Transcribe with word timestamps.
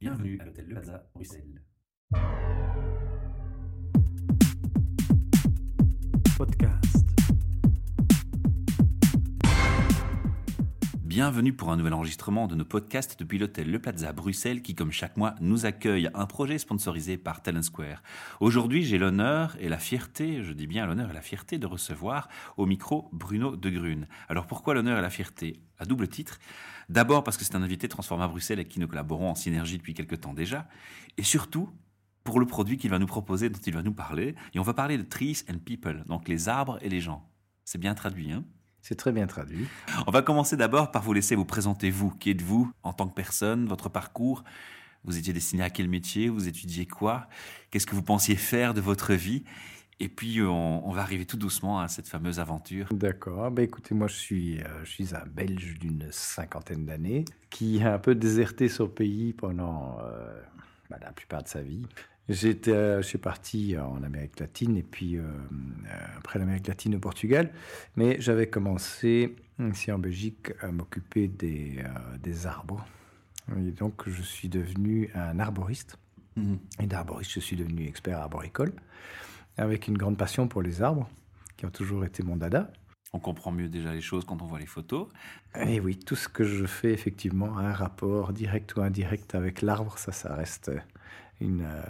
Bienvenue 0.00 0.38
à 0.40 0.46
l'hôtel 0.46 0.64
Le 0.66 0.76
Plaza, 0.76 1.06
Bruxelles. 1.14 1.62
Podcast. 6.38 7.09
Bienvenue 11.10 11.52
pour 11.52 11.72
un 11.72 11.76
nouvel 11.76 11.94
enregistrement 11.94 12.46
de 12.46 12.54
nos 12.54 12.64
podcasts 12.64 13.18
depuis 13.18 13.36
l'hôtel 13.36 13.68
Le 13.68 13.80
Plaza 13.80 14.12
Bruxelles 14.12 14.62
qui, 14.62 14.76
comme 14.76 14.92
chaque 14.92 15.16
mois, 15.16 15.34
nous 15.40 15.66
accueille 15.66 16.08
un 16.14 16.24
projet 16.26 16.56
sponsorisé 16.56 17.18
par 17.18 17.42
Talent 17.42 17.62
Square. 17.62 18.00
Aujourd'hui, 18.38 18.84
j'ai 18.84 18.96
l'honneur 18.96 19.56
et 19.58 19.68
la 19.68 19.80
fierté, 19.80 20.44
je 20.44 20.52
dis 20.52 20.68
bien 20.68 20.86
l'honneur 20.86 21.10
et 21.10 21.12
la 21.12 21.20
fierté 21.20 21.58
de 21.58 21.66
recevoir 21.66 22.28
au 22.56 22.64
micro 22.64 23.08
Bruno 23.12 23.56
De 23.56 23.70
Grune. 23.70 24.06
Alors 24.28 24.46
pourquoi 24.46 24.72
l'honneur 24.72 25.00
et 25.00 25.02
la 25.02 25.10
fierté? 25.10 25.60
À 25.78 25.84
double 25.84 26.06
titre. 26.06 26.38
D'abord 26.88 27.24
parce 27.24 27.36
que 27.36 27.44
c'est 27.44 27.56
un 27.56 27.62
invité 27.62 27.88
transformé 27.88 28.22
à 28.22 28.28
Bruxelles 28.28 28.60
avec 28.60 28.68
qui 28.68 28.78
nous 28.78 28.86
collaborons 28.86 29.30
en 29.30 29.34
synergie 29.34 29.78
depuis 29.78 29.94
quelques 29.94 30.20
temps 30.20 30.32
déjà. 30.32 30.68
Et 31.16 31.24
surtout 31.24 31.70
pour 32.22 32.38
le 32.38 32.46
produit 32.46 32.76
qu'il 32.76 32.90
va 32.90 33.00
nous 33.00 33.06
proposer, 33.06 33.50
dont 33.50 33.58
il 33.58 33.74
va 33.74 33.82
nous 33.82 33.94
parler. 33.94 34.36
Et 34.54 34.60
on 34.60 34.62
va 34.62 34.74
parler 34.74 34.96
de 34.96 35.02
Trees 35.02 35.42
and 35.50 35.58
People, 35.58 36.04
donc 36.06 36.28
les 36.28 36.48
arbres 36.48 36.78
et 36.82 36.88
les 36.88 37.00
gens. 37.00 37.28
C'est 37.64 37.78
bien 37.78 37.96
traduit, 37.96 38.30
hein? 38.30 38.44
C'est 38.82 38.96
très 38.96 39.12
bien 39.12 39.26
traduit. 39.26 39.68
On 40.06 40.10
va 40.10 40.22
commencer 40.22 40.56
d'abord 40.56 40.90
par 40.90 41.02
vous 41.02 41.12
laisser 41.12 41.34
vous 41.34 41.44
présenter 41.44 41.90
vous. 41.90 42.10
Qui 42.10 42.30
êtes-vous 42.30 42.72
en 42.82 42.92
tant 42.92 43.08
que 43.08 43.14
personne, 43.14 43.66
votre 43.66 43.88
parcours? 43.88 44.42
Vous 45.04 45.18
étiez 45.18 45.32
destiné 45.32 45.62
à 45.62 45.70
quel 45.70 45.88
métier? 45.88 46.28
Vous 46.28 46.48
étudiez 46.48 46.86
quoi? 46.86 47.28
Qu'est-ce 47.70 47.86
que 47.86 47.94
vous 47.94 48.02
pensiez 48.02 48.36
faire 48.36 48.74
de 48.74 48.80
votre 48.80 49.14
vie? 49.14 49.44
Et 50.02 50.08
puis 50.08 50.40
on, 50.40 50.88
on 50.88 50.92
va 50.92 51.02
arriver 51.02 51.26
tout 51.26 51.36
doucement 51.36 51.78
à 51.80 51.88
cette 51.88 52.08
fameuse 52.08 52.40
aventure. 52.40 52.88
D'accord. 52.90 53.50
Bah, 53.50 53.62
écoutez, 53.62 53.94
moi 53.94 54.08
je 54.08 54.16
suis, 54.16 54.60
euh, 54.60 54.84
je 54.84 54.90
suis 54.90 55.14
un 55.14 55.26
Belge 55.26 55.78
d'une 55.78 56.06
cinquantaine 56.10 56.86
d'années 56.86 57.26
qui 57.50 57.82
a 57.82 57.92
un 57.92 57.98
peu 57.98 58.14
déserté 58.14 58.68
son 58.68 58.88
pays 58.88 59.34
pendant 59.34 59.98
euh, 60.00 60.40
bah, 60.88 60.96
la 61.02 61.12
plupart 61.12 61.42
de 61.42 61.48
sa 61.48 61.60
vie. 61.60 61.86
J'étais, 62.30 62.70
euh, 62.70 63.02
je 63.02 63.08
suis 63.08 63.18
parti 63.18 63.76
en 63.76 64.04
Amérique 64.04 64.38
latine 64.38 64.76
et 64.76 64.84
puis 64.84 65.16
euh, 65.16 65.22
euh, 65.22 66.06
après 66.16 66.38
l'Amérique 66.38 66.68
latine 66.68 66.94
au 66.94 67.00
Portugal, 67.00 67.50
mais 67.96 68.20
j'avais 68.20 68.46
commencé 68.46 69.34
ici 69.58 69.90
en 69.90 69.98
Belgique 69.98 70.52
à 70.60 70.70
m'occuper 70.70 71.26
des, 71.26 71.80
euh, 71.80 72.18
des 72.18 72.46
arbres. 72.46 72.86
Et 73.58 73.72
donc 73.72 74.08
je 74.08 74.22
suis 74.22 74.48
devenu 74.48 75.10
un 75.16 75.40
arboriste. 75.40 75.98
Mhm. 76.36 76.60
Et 76.78 76.86
d'arboriste, 76.86 77.32
je 77.32 77.40
suis 77.40 77.56
devenu 77.56 77.88
expert 77.88 78.18
arboricole, 78.18 78.72
avec 79.56 79.88
une 79.88 79.98
grande 79.98 80.16
passion 80.16 80.46
pour 80.46 80.62
les 80.62 80.82
arbres, 80.82 81.10
qui 81.56 81.66
ont 81.66 81.70
toujours 81.70 82.04
été 82.04 82.22
mon 82.22 82.36
dada. 82.36 82.70
On 83.12 83.18
comprend 83.18 83.50
mieux 83.50 83.68
déjà 83.68 83.92
les 83.92 84.00
choses 84.00 84.24
quand 84.24 84.40
on 84.40 84.46
voit 84.46 84.60
les 84.60 84.66
photos. 84.66 85.08
Et 85.66 85.80
oui, 85.80 85.98
tout 85.98 86.14
ce 86.14 86.28
que 86.28 86.44
je 86.44 86.64
fais, 86.64 86.92
effectivement, 86.92 87.58
a 87.58 87.62
un 87.62 87.72
rapport 87.72 88.32
direct 88.32 88.76
ou 88.76 88.82
indirect 88.82 89.34
avec 89.34 89.62
l'arbre, 89.62 89.98
ça, 89.98 90.12
ça 90.12 90.32
reste 90.36 90.70
une, 91.40 91.62
euh, 91.62 91.82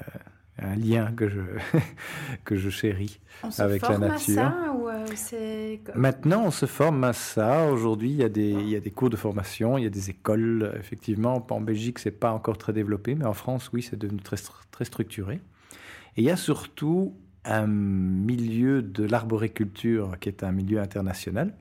un 0.63 0.77
lien 0.77 1.13
que 1.13 1.29
je, 1.29 1.41
que 2.45 2.57
je 2.57 2.71
chéris. 2.71 3.21
On 3.43 3.51
se 3.51 3.63
avec 3.63 3.83
la 3.83 3.89
forme 3.89 4.03
à 4.05 4.09
nature. 4.09 4.35
ça 4.35 4.75
ou 4.77 4.89
euh, 4.89 5.77
Maintenant, 5.95 6.45
on 6.47 6.51
se 6.51 6.67
forme 6.67 7.05
à 7.05 7.13
ça. 7.13 7.67
Aujourd'hui, 7.67 8.11
il 8.11 8.17
y, 8.17 8.25
a 8.25 8.29
des, 8.29 8.51
il 8.51 8.69
y 8.69 8.77
a 8.77 8.81
des 8.81 8.91
cours 8.91 9.11
de 9.11 9.17
formation, 9.17 9.79
il 9.79 9.85
y 9.85 9.87
a 9.87 9.91
des 9.91 10.11
écoles. 10.11 10.75
Effectivement, 10.79 11.45
en 11.51 11.61
Belgique, 11.61 11.99
c'est 11.99 12.11
pas 12.11 12.33
encore 12.33 12.59
très 12.59 12.73
développé, 12.73 13.15
mais 13.15 13.25
en 13.25 13.35
France, 13.35 13.71
oui, 13.73 13.83
c'est 13.83 13.99
devenu 13.99 14.21
très, 14.21 14.37
très 14.71 14.85
structuré. 14.85 15.41
Et 16.17 16.23
il 16.23 16.25
y 16.25 16.31
a 16.31 16.37
surtout 16.37 17.15
un 17.45 17.67
milieu 17.67 18.83
de 18.83 19.05
l'arboriculture 19.05 20.19
qui 20.21 20.29
est 20.29 20.45
un 20.45 20.53
milieu 20.53 20.81
international, 20.81 21.55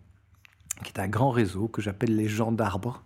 qui 0.84 0.92
est 0.92 1.00
un 1.00 1.08
grand 1.08 1.32
réseau 1.32 1.68
que 1.68 1.82
j'appelle 1.82 2.16
les 2.16 2.28
gens 2.28 2.52
d'arbres, 2.52 3.04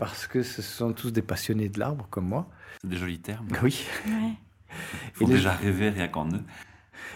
parce 0.00 0.26
que 0.26 0.42
ce 0.42 0.62
sont 0.62 0.94
tous 0.94 1.12
des 1.12 1.20
passionnés 1.20 1.68
de 1.68 1.78
l'arbre 1.78 2.06
comme 2.10 2.26
moi. 2.26 2.48
C'est 2.80 2.88
des 2.88 2.96
jolis 2.96 3.20
termes. 3.20 3.46
Oui. 3.62 3.84
Ouais. 4.06 4.32
Il 4.72 5.10
faut 5.12 5.24
Et 5.24 5.28
les- 5.28 5.34
déjà 5.34 5.52
rêver 5.52 5.90
rien 5.90 6.08
qu'en 6.08 6.26
eux. 6.28 6.40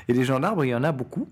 Et 0.08 0.12
les 0.12 0.22
gens 0.24 0.38
d'arbres, 0.38 0.64
il 0.66 0.68
y 0.68 0.74
en 0.74 0.84
a 0.84 0.92
beaucoup. 0.92 1.28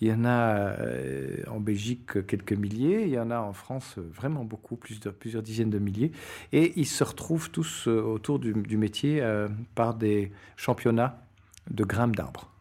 Il 0.00 0.06
y 0.08 0.12
en 0.12 0.24
a 0.24 0.58
euh, 0.78 1.38
en 1.48 1.58
Belgique 1.58 2.24
quelques 2.26 2.52
milliers, 2.52 3.02
il 3.04 3.08
y 3.08 3.18
en 3.18 3.30
a 3.32 3.40
en 3.40 3.52
France 3.54 3.94
euh, 3.98 4.02
vraiment 4.14 4.44
beaucoup, 4.44 4.76
plus 4.76 5.00
de, 5.00 5.10
plusieurs 5.10 5.42
dizaines 5.42 5.70
de 5.70 5.78
milliers. 5.78 6.12
Et 6.52 6.78
ils 6.78 6.86
se 6.86 7.02
retrouvent 7.02 7.50
tous 7.50 7.88
euh, 7.88 8.00
autour 8.02 8.38
du, 8.38 8.52
du 8.52 8.76
métier 8.76 9.22
euh, 9.22 9.48
par 9.74 9.94
des 9.94 10.30
championnats 10.56 11.24
de 11.70 11.82
grimpe 11.82 12.14
d'arbres. 12.14 12.52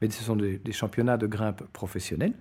Mais 0.00 0.10
ce 0.10 0.22
sont 0.22 0.36
des, 0.36 0.58
des 0.58 0.72
championnats 0.72 1.16
de 1.16 1.26
grimpe 1.26 1.64
professionnels. 1.72 2.34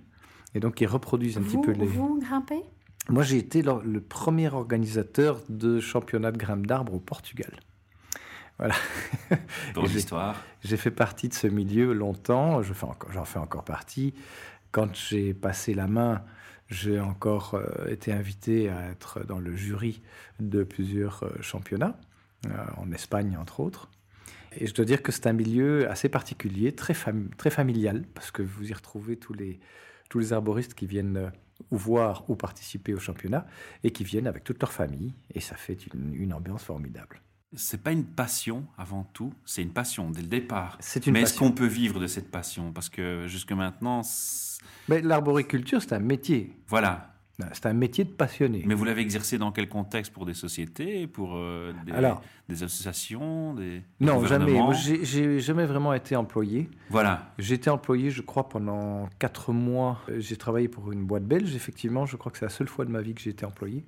Et 0.54 0.60
donc 0.60 0.82
ils 0.82 0.88
reproduisent 0.88 1.38
un 1.38 1.42
Vous, 1.42 1.62
petit 1.62 1.72
peu 1.74 1.80
les... 1.80 1.86
vous 1.88 2.20
grimpez? 2.20 2.62
Moi 3.10 3.24
j'ai 3.24 3.38
été 3.38 3.62
le, 3.62 3.82
le 3.84 4.02
premier 4.02 4.50
organisateur 4.50 5.42
de 5.50 5.80
championnats 5.80 6.32
de 6.32 6.38
grimpe 6.38 6.68
d'arbres 6.68 6.94
au 6.94 7.00
Portugal. 7.00 7.52
Voilà. 8.60 8.76
Pour 9.74 9.86
Et 9.86 9.88
j'ai- 10.64 10.78
fait 10.78 10.92
partie 10.92 11.28
de 11.30 11.34
ce 11.34 11.48
milieu 11.48 11.94
longtemps, 11.94 12.62
je 12.62 12.74
fais 12.74 12.86
encore- 12.86 13.12
j'en 13.12 13.26
fais 13.26 13.40
encore 13.40 13.64
partie. 13.64 14.14
Quand 14.72 14.96
j'ai 14.96 15.34
passé 15.34 15.74
la 15.74 15.88
main, 15.88 16.24
j'ai 16.70 17.00
encore 17.00 17.56
euh, 17.56 17.88
été 17.90 18.14
invité 18.14 18.70
à 18.70 18.90
être 18.92 19.26
dans 19.26 19.40
le 19.40 19.56
jury 19.56 20.02
de 20.40 20.64
plusieurs 20.64 21.24
euh, 21.24 21.30
championnats, 21.42 21.98
euh, 22.46 22.50
en 22.78 22.92
Espagne 22.92 23.36
entre 23.38 23.60
autres. 23.62 23.90
Et 24.56 24.68
je 24.68 24.74
dois 24.74 24.86
dire 24.86 25.02
que 25.02 25.12
c'est 25.12 25.28
un 25.28 25.34
milieu 25.34 25.90
assez 25.90 26.08
particulier, 26.10 26.74
très, 26.74 26.94
fam- 26.94 27.30
très 27.38 27.50
familial, 27.50 28.04
parce 28.14 28.32
que 28.32 28.42
vous 28.44 28.70
y 28.70 28.74
retrouvez 28.74 29.18
tous 29.18 29.34
les, 29.34 29.60
tous 30.12 30.20
les 30.20 30.34
arboristes 30.34 30.74
qui 30.74 30.86
viennent 30.86 31.18
euh, 31.18 31.30
ou 31.72 31.78
voir 31.78 32.30
ou 32.30 32.36
participer 32.36 32.94
au 32.94 33.00
championnat, 33.00 33.48
et 33.84 33.92
qui 33.92 34.04
viennent 34.04 34.28
avec 34.28 34.44
toute 34.44 34.60
leur 34.62 34.74
famille, 34.74 35.14
et 35.34 35.40
ça 35.40 35.56
fait 35.56 35.78
une, 35.94 36.14
une 36.14 36.34
ambiance 36.34 36.64
formidable. 36.64 37.22
C'est 37.56 37.82
pas 37.82 37.92
une 37.92 38.06
passion 38.06 38.66
avant 38.78 39.04
tout, 39.14 39.34
c'est 39.46 39.62
une 39.62 39.72
passion 39.72 40.10
dès 40.10 40.22
le 40.22 40.28
départ. 40.28 40.78
C'est 40.82 41.08
une 41.08 41.14
Mais 41.14 41.22
est-ce 41.22 41.38
qu'on 41.38 41.52
peut 41.52 41.66
vivre 41.66 42.00
de 42.00 42.08
cette 42.08 42.30
passion? 42.30 42.72
Parce 42.74 42.90
que 42.90 43.26
jusque 43.28 43.52
maintenant, 43.52 44.02
Mais 44.90 45.02
l'arboriculture, 45.02 45.82
c'est 45.82 45.94
un 45.94 46.00
métier. 46.00 46.58
voilà. 46.68 47.11
C'est 47.54 47.66
un 47.66 47.74
métier 47.74 48.04
de 48.04 48.10
passionné. 48.10 48.64
Mais 48.66 48.74
vous 48.74 48.86
l'avez 48.86 49.02
exercé 49.02 49.38
dans 49.38 49.52
quel 49.52 49.68
contexte 49.70 50.12
Pour 50.14 50.26
des 50.26 50.34
sociétés 50.34 51.08
Pour 51.08 51.36
euh, 51.36 51.74
des, 51.86 51.92
Alors- 51.92 52.22
des 52.50 52.64
associations 52.64 53.54
des, 53.54 53.82
non, 54.00 54.26
jamais. 54.26 54.60
J'ai 54.74 55.40
jamais 55.40 55.66
vraiment 55.66 55.94
été 55.94 56.16
employé. 56.16 56.70
Voilà. 56.90 57.34
J'ai 57.40 57.56
été 57.56 57.70
employé, 57.70 58.10
je 58.12 58.22
crois, 58.22 58.50
pendant 58.50 59.10
quatre 59.20 59.54
mois. 59.54 60.02
Euh, 60.10 60.20
J'ai 60.20 60.36
travaillé 60.38 60.68
pour 60.68 60.92
une 60.92 61.04
boîte 61.06 61.24
belge, 61.26 61.56
effectivement. 61.56 62.06
Je 62.06 62.18
crois 62.18 62.32
que 62.32 62.38
c'est 62.38 62.46
la 62.46 62.50
seule 62.50 62.68
fois 62.68 62.86
de 62.86 62.92
ma 62.92 63.02
vie 63.02 63.14
que 63.14 63.22
j'ai 63.22 63.30
été 63.32 63.46
employé. 63.46 63.86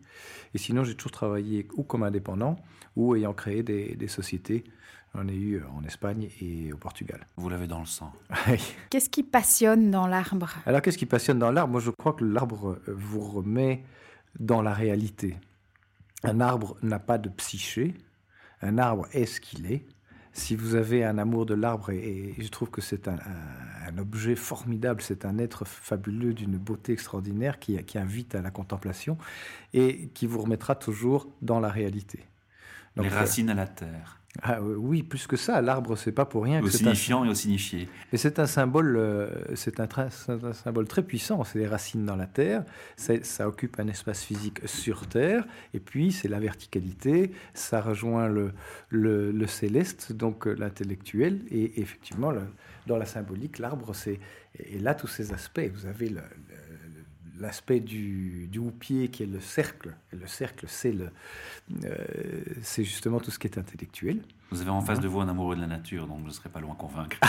Et 0.53 0.57
sinon, 0.57 0.83
j'ai 0.83 0.95
toujours 0.95 1.11
travaillé 1.11 1.67
ou 1.75 1.83
comme 1.83 2.03
indépendant 2.03 2.55
ou 2.95 3.15
ayant 3.15 3.33
créé 3.33 3.63
des, 3.63 3.95
des 3.95 4.07
sociétés. 4.07 4.63
J'en 5.15 5.27
ai 5.27 5.35
eu 5.35 5.55
euh, 5.57 5.63
en 5.77 5.83
Espagne 5.83 6.29
et 6.41 6.73
au 6.73 6.77
Portugal. 6.77 7.27
Vous 7.37 7.49
l'avez 7.49 7.67
dans 7.67 7.79
le 7.79 7.85
sang. 7.85 8.11
Qu'est-ce 8.89 9.09
qui 9.09 9.23
passionne 9.23 9.91
dans 9.91 10.07
l'arbre? 10.07 10.49
Alors, 10.65 10.81
qu'est-ce 10.81 10.97
qui 10.97 11.05
passionne 11.05 11.37
dans 11.39 11.51
l'arbre? 11.51 11.71
Moi, 11.73 11.81
je 11.81 11.91
crois 11.91 12.13
que 12.13 12.23
l'arbre 12.25 12.79
euh, 12.87 12.93
vous 12.95 13.19
remet 13.21 13.83
dans 14.39 14.61
la 14.61 14.73
réalité. 14.73 15.37
Un 16.23 16.39
arbre 16.41 16.77
n'a 16.81 16.99
pas 16.99 17.17
de 17.19 17.29
psyché. 17.29 17.93
Un 18.61 18.77
arbre 18.79 19.07
est 19.11 19.25
ce 19.25 19.39
qu'il 19.39 19.71
est. 19.71 19.85
Si 20.35 20.55
vous 20.55 20.73
avez 20.73 21.03
un 21.03 21.19
amour 21.19 21.45
de 21.45 21.53
l'arbre, 21.53 21.91
et, 21.91 22.33
et 22.35 22.41
je 22.41 22.47
trouve 22.47 22.71
que 22.71 22.81
c'est 22.81 23.07
un, 23.07 23.13
un- 23.13 23.89
un 23.89 23.97
objet 23.99 24.35
formidable, 24.35 25.01
c'est 25.03 25.25
un 25.25 25.37
être 25.37 25.63
fabuleux 25.65 26.33
d'une 26.33 26.57
beauté 26.57 26.93
extraordinaire 26.93 27.59
qui, 27.59 27.77
qui 27.83 27.99
invite 27.99 28.33
à 28.33 28.41
la 28.41 28.49
contemplation 28.49 29.17
et 29.75 30.07
qui 30.15 30.25
vous 30.25 30.39
remettra 30.41 30.73
toujours 30.73 31.27
dans 31.43 31.59
la 31.59 31.69
réalité. 31.69 32.25
Donc, 32.95 33.05
les 33.05 33.11
euh, 33.11 33.17
racines 33.19 33.49
à 33.51 33.53
la 33.53 33.67
terre. 33.67 34.19
Ah, 34.41 34.57
euh, 34.59 34.75
oui, 34.77 35.03
plus 35.03 35.27
que 35.27 35.37
ça, 35.37 35.61
l'arbre, 35.61 35.95
c'est 35.95 36.11
pas 36.11 36.25
pour 36.25 36.43
rien 36.43 36.59
Au 36.59 36.65
que 36.65 36.69
c'est 36.71 36.77
un, 36.77 36.95
signifiant 36.95 37.23
et 37.23 37.29
au 37.29 37.35
signifié. 37.35 37.87
et 38.11 38.17
c'est 38.17 38.39
un 38.39 38.47
symbole, 38.47 38.95
euh, 38.97 39.29
c'est 39.55 39.79
un, 39.79 39.85
tra- 39.85 40.09
c'est 40.09 40.43
un 40.43 40.53
symbole 40.53 40.87
très 40.87 41.03
puissant. 41.03 41.43
C'est 41.43 41.59
les 41.59 41.67
racines 41.67 42.03
dans 42.05 42.15
la 42.15 42.25
terre. 42.25 42.63
Ça 42.97 43.47
occupe 43.47 43.79
un 43.79 43.87
espace 43.87 44.23
physique 44.23 44.59
sur 44.65 45.05
terre. 45.07 45.45
Et 45.75 45.79
puis 45.79 46.11
c'est 46.11 46.27
la 46.29 46.39
verticalité. 46.39 47.31
Ça 47.53 47.79
rejoint 47.79 48.27
le, 48.27 48.53
le, 48.89 49.31
le 49.31 49.47
céleste, 49.47 50.11
donc 50.13 50.47
euh, 50.47 50.55
l'intellectuel. 50.57 51.41
Et 51.51 51.79
effectivement, 51.79 52.31
le- 52.31 52.41
dans 52.87 52.97
la 52.97 53.05
symbolique, 53.05 53.59
l'arbre, 53.59 53.93
c'est 53.93 54.19
et 54.59 54.79
là 54.79 54.93
tous 54.95 55.07
ces 55.07 55.31
aspects. 55.31 55.61
Vous 55.73 55.85
avez 55.85 56.09
le- 56.09 56.21
l'aspect 57.39 57.79
du, 57.79 58.47
du 58.51 58.59
houppier 58.59 59.09
qui 59.09 59.23
est 59.23 59.27
le 59.27 59.39
cercle. 59.39 59.95
Et 60.11 60.15
le 60.15 60.27
cercle, 60.27 60.65
c'est 60.67 60.91
le, 60.91 61.09
euh, 61.85 61.97
c'est 62.61 62.83
justement 62.83 63.19
tout 63.19 63.31
ce 63.31 63.39
qui 63.39 63.47
est 63.47 63.57
intellectuel. 63.57 64.21
Vous 64.51 64.61
avez 64.61 64.69
en 64.69 64.81
face 64.81 64.99
de 64.99 65.07
vous 65.07 65.19
un 65.19 65.27
amoureux 65.27 65.55
de 65.55 65.61
la 65.61 65.67
nature, 65.67 66.05
donc 66.07 66.19
je 66.21 66.25
ne 66.25 66.31
serai 66.31 66.49
pas 66.49 66.59
loin 66.61 66.75
convaincre. 66.75 67.17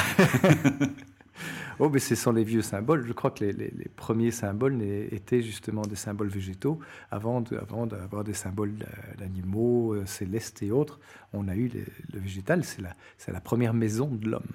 Oh, 1.81 1.89
mais 1.89 1.99
ce 1.99 2.15
sont 2.15 2.31
les 2.31 2.45
vieux 2.45 2.63
symboles. 2.63 3.05
Je 3.09 3.13
crois 3.13 3.33
que 3.33 3.45
les, 3.45 3.53
les- 3.53 3.73
les 3.77 3.89
premiers 3.97 4.31
symboles 4.31 4.81
étaient 4.83 5.43
justement 5.43 5.83
des 5.83 5.97
symboles 5.97 6.29
végétaux. 6.29 6.79
Avant, 7.11 7.41
de- 7.41 7.57
avant 7.57 7.87
d'avoir 7.89 8.23
des 8.23 8.35
symboles 8.35 8.77
d'a- 8.77 8.87
d'animaux 9.19 9.95
euh, 9.95 10.07
célestes 10.07 10.63
et 10.63 10.71
autres, 10.71 11.01
on 11.33 11.49
a 11.49 11.57
eu 11.57 11.67
les- 11.67 11.85
le 12.13 12.21
végétal. 12.21 12.63
C'est 12.63 12.81
la, 12.83 12.95
c'est 13.19 13.33
la 13.33 13.41
première 13.41 13.75
maison 13.75 14.07
de 14.07 14.29
l'homme. 14.29 14.47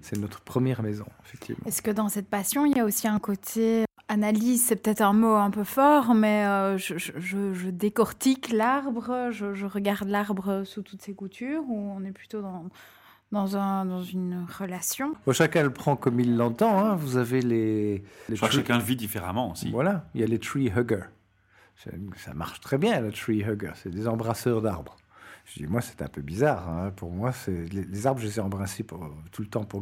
C'est 0.00 0.16
notre 0.18 0.40
première 0.40 0.82
maison, 0.82 1.04
effectivement. 1.26 1.66
Est-ce 1.66 1.82
que 1.82 1.90
dans 1.90 2.08
cette 2.08 2.28
passion, 2.28 2.64
il 2.64 2.74
y 2.74 2.80
a 2.80 2.84
aussi 2.86 3.06
un 3.08 3.18
côté 3.18 3.84
analyse, 4.16 4.64
c'est 4.64 4.76
peut-être 4.76 5.02
un 5.02 5.12
mot 5.12 5.34
un 5.34 5.50
peu 5.50 5.64
fort, 5.64 6.14
mais 6.14 6.46
euh, 6.46 6.78
je, 6.78 7.70
décortique 7.70 8.50
l'arbre, 8.50 9.28
je, 9.30 9.66
regarde 9.66 10.08
l'arbre 10.08 10.62
sous 10.64 10.82
toutes 10.82 11.02
ses 11.02 11.14
coutures, 11.14 11.62
ou 11.68 11.92
on 11.94 12.02
est 12.04 12.12
plutôt 12.12 12.40
dans, 12.40 12.64
dans, 13.30 13.56
un, 13.56 13.84
dans 13.84 14.02
une 14.02 14.46
relation 14.58 15.12
Chacun 15.32 15.62
le 15.62 15.72
prend 15.72 15.96
comme 15.96 16.18
il 16.18 16.36
l'entend. 16.36 16.78
Hein. 16.78 16.96
Vous 16.96 17.18
avez 17.18 17.42
les. 17.42 18.04
je 18.30 18.36
crois 18.36 18.48
que 18.48 18.54
chacun 18.54 18.78
le 18.78 18.84
vit 18.84 18.96
différemment 18.96 19.52
aussi. 19.52 19.70
Voilà, 19.70 20.08
il 20.14 20.22
y 20.22 20.24
a 20.24 20.26
les 20.26 20.38
tree 20.38 20.72
huggers. 20.74 21.10
Ça 21.76 22.32
marche 22.32 22.60
très 22.60 22.78
bien, 22.78 23.00
le 23.00 23.12
tree 23.12 23.42
hugger. 23.42 23.72
C'est 23.74 23.90
des 23.90 24.08
embrasseurs 24.08 24.62
d'arbres. 24.62 24.96
Je 25.46 25.60
dis, 25.60 25.66
moi, 25.66 25.80
c'est 25.80 26.02
un 26.02 26.08
peu 26.08 26.22
bizarre. 26.22 26.68
Hein. 26.68 26.92
Pour 26.96 27.12
moi, 27.12 27.32
les, 27.72 28.06
arbres, 28.06 28.20
je 28.20 28.26
les 28.26 28.38
ai 28.38 28.40
embrassés 28.40 28.82
pour, 28.82 29.08
tout 29.30 29.42
le 29.42 29.48
temps 29.48 29.64
pour, 29.64 29.80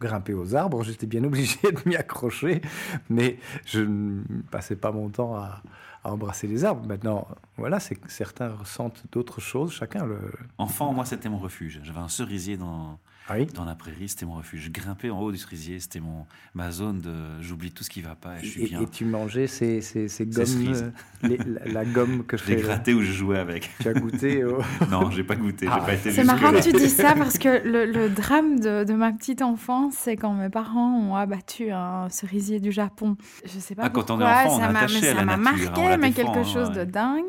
grimper 0.00 0.32
aux 0.32 0.54
arbres. 0.54 0.82
J'étais 0.82 1.06
bien 1.06 1.22
obligé 1.24 1.58
de 1.62 1.78
m'y 1.86 1.96
accrocher, 1.96 2.62
mais 3.10 3.38
je 3.66 3.80
ne 3.80 4.22
passais 4.50 4.76
pas 4.76 4.90
mon 4.90 5.10
temps 5.10 5.36
à, 5.36 5.62
embrasser 6.04 6.48
les 6.48 6.64
arbres. 6.64 6.84
Maintenant, 6.86 7.28
voilà, 7.56 7.78
certains 8.08 8.48
ressentent 8.48 9.04
d'autres 9.12 9.40
choses. 9.40 9.72
Chacun 9.72 10.04
le. 10.04 10.18
Enfant, 10.58 10.92
moi, 10.92 11.04
c'était 11.04 11.28
mon 11.28 11.38
refuge. 11.38 11.80
J'avais 11.84 12.00
un 12.00 12.08
cerisier 12.08 12.56
dans 12.56 12.98
ah 13.32 13.44
dans 13.54 13.64
la 13.64 13.74
prairie, 13.74 14.08
c'était 14.08 14.26
mon 14.26 14.34
refuge. 14.34 14.62
Je 14.62 14.70
grimpais 14.70 15.10
en 15.10 15.20
haut 15.20 15.32
du 15.32 15.38
cerisier, 15.38 15.80
c'était 15.80 16.00
mon 16.00 16.26
ma 16.54 16.70
zone 16.70 17.00
de. 17.00 17.12
J'oublie 17.40 17.70
tout 17.70 17.84
ce 17.84 17.90
qui 17.90 18.02
va 18.02 18.14
pas 18.14 18.38
et 18.38 18.44
je 18.44 18.50
suis 18.50 18.64
bien. 18.64 18.80
Et 18.80 18.86
tu 18.86 19.04
mangeais 19.04 19.46
ces, 19.46 19.80
ces, 19.80 20.08
ces 20.08 20.26
gommes, 20.26 20.92
euh, 21.24 21.36
la, 21.66 21.84
gomme 21.84 22.24
que 22.24 22.36
je 22.36 22.42
fais. 22.42 22.56
gratté 22.56 22.94
ou 22.94 23.02
je 23.02 23.12
jouais 23.12 23.38
avec. 23.38 23.70
Tu 23.80 23.88
as 23.88 23.94
goûté 23.94 24.44
au... 24.44 24.58
Non, 24.90 25.10
j'ai 25.10 25.24
pas 25.24 25.36
goûté, 25.36 25.66
j'ai 25.66 25.72
ah. 25.72 25.80
pas 25.80 25.94
été 25.94 26.10
C'est 26.10 26.24
marrant 26.24 26.52
que 26.52 26.62
tu 26.62 26.72
dis 26.72 26.90
ça 26.90 27.14
parce 27.14 27.38
que 27.38 27.66
le, 27.66 27.86
le 27.86 28.08
drame 28.10 28.60
de, 28.60 28.84
de, 28.84 28.92
ma 28.92 29.12
petite 29.12 29.42
enfance, 29.42 29.94
c'est 29.96 30.16
quand 30.16 30.34
mes 30.34 30.50
parents 30.50 30.98
ont 30.98 31.16
abattu 31.16 31.70
un 31.70 32.08
cerisier 32.08 32.60
du 32.60 32.72
Japon. 32.72 33.16
Je 33.44 33.58
sais 33.58 33.74
pas 33.74 33.84
ah, 33.84 33.90
pourquoi. 33.90 34.16
Quand 34.16 34.16
on 34.16 34.20
est 34.20 34.24
enfant. 34.24 34.58
Ça 34.58 35.24
m'a 35.24 35.36
marqué, 35.36 35.96
mais 35.98 36.12
quelque 36.12 36.44
chose 36.44 36.70
de 36.72 36.84
dingue. 36.84 37.26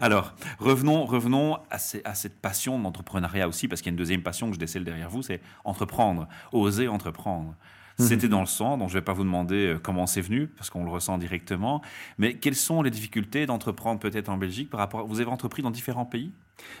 Alors, 0.00 0.34
revenons, 0.58 1.04
revenons 1.04 1.56
à, 1.70 1.76
à 2.04 2.14
cette 2.14 2.40
passion 2.40 2.78
d'entrepreneuriat 2.78 3.48
aussi, 3.48 3.68
parce 3.68 3.80
qu'il 3.80 3.90
y 3.90 3.92
a 3.92 3.94
une 3.94 3.98
deuxième 3.98 4.22
passion 4.22 4.48
que 4.48 4.54
je 4.54 4.60
décèle 4.60 4.84
derrière 4.84 4.99
vous, 5.08 5.22
c'est 5.22 5.40
entreprendre, 5.64 6.28
oser 6.52 6.88
entreprendre. 6.88 7.54
Mhm. 8.00 8.06
C'était 8.06 8.28
dans 8.28 8.40
le 8.40 8.46
sang, 8.46 8.78
donc 8.78 8.88
je 8.88 8.94
ne 8.94 9.00
vais 9.00 9.04
pas 9.04 9.12
vous 9.12 9.24
demander 9.24 9.66
euh, 9.74 9.78
comment 9.78 10.06
c'est 10.06 10.20
venu, 10.20 10.46
parce 10.46 10.70
qu'on 10.70 10.84
le 10.84 10.90
ressent 10.90 11.18
directement. 11.18 11.82
Mais 12.18 12.34
quelles 12.34 12.56
sont 12.56 12.82
les 12.82 12.90
difficultés 12.90 13.46
d'entreprendre 13.46 14.00
peut-être 14.00 14.28
en 14.28 14.36
Belgique 14.36 14.70
par 14.70 14.80
rapport 14.80 15.06
Vous 15.06 15.20
avez 15.20 15.30
entrepris 15.30 15.62
dans 15.62 15.70
différents 15.70 16.06
pays? 16.06 16.32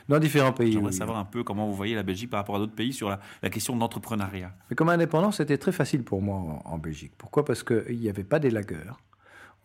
Dans 0.08 0.18
différents 0.18 0.52
pays. 0.52 0.72
J'aimerais 0.72 0.92
savoir 0.92 1.18
un 1.18 1.24
peu 1.24 1.42
comment 1.42 1.66
vous 1.66 1.74
voyez 1.74 1.94
la 1.94 2.02
Belgique 2.02 2.30
par 2.30 2.40
rapport 2.40 2.56
à 2.56 2.58
d'autres 2.58 2.74
pays 2.74 2.92
sur 2.92 3.08
la, 3.08 3.50
question 3.50 3.74
de 3.74 3.80
l'entrepreneuriat. 3.80 4.52
Mais 4.68 4.76
comme 4.76 4.88
indépendant, 4.88 5.32
c'était 5.32 5.58
très 5.58 5.72
facile 5.72 6.02
pour 6.02 6.20
moi 6.22 6.60
en, 6.64 6.78
Belgique. 6.78 7.12
Pourquoi? 7.16 7.44
Parce 7.44 7.62
qu'il 7.62 7.98
n'y 7.98 8.08
avait 8.08 8.24
pas 8.24 8.38
d'élagueurs. 8.38 9.00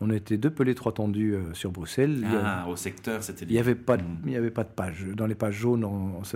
On 0.00 0.10
était 0.10 0.36
deux 0.36 0.50
pelés, 0.50 0.74
trois 0.74 0.92
tendus 0.92 1.34
euh, 1.34 1.54
sur 1.54 1.70
Bruxelles. 1.70 2.26
Ah, 2.44 2.66
au 2.68 2.76
secteur, 2.76 3.22
c'était... 3.22 3.46
Il 3.46 3.52
n'y 3.52 3.58
avait, 3.58 3.74
pas 3.74 3.96
de, 3.96 4.02
hmm. 4.02 4.36
avait 4.36 4.50
pas 4.50 4.64
de 4.64 4.68
page. 4.68 5.06
Dans 5.14 5.26
les 5.26 5.34
pages 5.34 5.54
jaunes, 5.54 5.86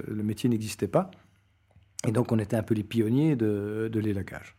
le 0.08 0.22
métier 0.22 0.48
n'existait 0.48 0.88
pas. 0.88 1.10
Et 2.06 2.12
donc 2.12 2.32
on 2.32 2.38
était 2.38 2.56
un 2.56 2.62
peu 2.62 2.74
les 2.74 2.84
pionniers 2.84 3.36
de, 3.36 3.90
de 3.92 4.00
l'élagage. 4.00 4.56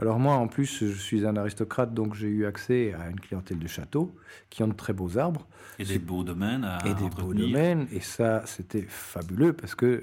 Alors 0.00 0.18
moi, 0.18 0.34
en 0.34 0.48
plus, 0.48 0.86
je 0.86 0.98
suis 0.98 1.26
un 1.26 1.36
aristocrate, 1.36 1.92
donc 1.92 2.14
j'ai 2.14 2.28
eu 2.28 2.46
accès 2.46 2.94
à 2.94 3.10
une 3.10 3.20
clientèle 3.20 3.58
de 3.58 3.66
châteaux 3.66 4.16
qui 4.48 4.62
ont 4.62 4.68
de 4.68 4.72
très 4.72 4.94
beaux 4.94 5.18
arbres. 5.18 5.46
Et 5.78 5.84
des 5.84 5.98
beaux 5.98 6.24
domaines 6.24 6.64
à 6.64 6.78
Et 6.86 6.94
des 6.94 7.10
beaux 7.10 7.34
domaines. 7.34 7.86
Et 7.92 8.00
ça, 8.00 8.42
c'était 8.46 8.86
fabuleux 8.88 9.52
parce 9.52 9.74
que 9.74 10.02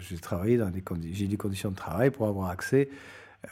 j'ai 0.00 0.18
travaillé 0.18 0.58
dans 0.58 0.68
des 0.68 0.82
conditions 0.82 1.70
de 1.70 1.76
travail 1.76 2.10
pour 2.10 2.26
avoir 2.26 2.50
accès 2.50 2.90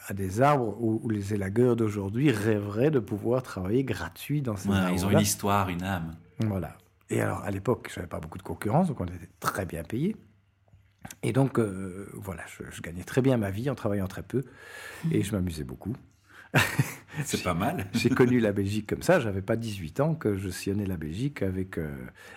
à 0.06 0.12
des 0.12 0.43
arbres 0.43 0.76
où, 0.81 1.08
les 1.08 1.32
élagueurs 1.34 1.76
d'aujourd'hui 1.76 2.31
rêveraient 2.31 2.90
de 2.90 3.00
pouvoir 3.00 3.43
travailler 3.43 3.82
gratuit 3.82 4.43
dans 4.43 4.56
ces 4.56 4.70
arbres. 4.70 4.90
Ils 4.93 5.06
ont 5.06 5.11
une 5.11 5.20
histoire, 5.20 5.70
une 5.70 5.82
âme. 5.82 6.14
Voilà. 6.40 6.76
Et 7.08 7.23
alors, 7.23 7.43
à 7.43 7.50
l'époque, 7.50 7.88
je 7.90 7.99
n'avais 7.99 8.08
pas 8.08 8.20
beaucoup 8.20 8.38
de 8.38 8.43
concurrence, 8.43 8.88
donc 8.88 9.00
on 9.00 9.06
était 9.06 9.31
très 9.40 9.64
bien 9.64 9.82
payés. 9.82 10.14
Et 11.23 11.32
donc, 11.32 11.58
euh, 11.58 12.08
voilà, 12.14 12.43
je, 12.47 12.81
gagnais 12.81 13.02
très 13.02 13.23
bien 13.23 13.37
ma 13.37 13.50
vie 13.50 13.70
en 13.70 13.75
travaillant 13.75 14.06
très 14.06 14.23
peu 14.23 14.44
et 15.11 15.23
je 15.23 15.32
m'amusais 15.32 15.64
beaucoup. 15.64 15.94
C'est 17.25 17.43
pas 17.43 17.55
mal. 17.55 17.87
J'ai 17.94 18.08
connu 18.08 18.41
la 18.41 18.52
Belgique 18.52 18.88
comme 18.88 19.02
ça. 19.02 19.20
J'avais 19.20 19.43
pas 19.43 19.56
18 19.56 20.00
ans 20.00 20.14
que 20.14 20.37
je 20.37 20.49
sillonnais 20.49 20.87
la 20.87 20.97
Belgique 20.97 21.43
avec 21.43 21.79
euh, 21.79 21.93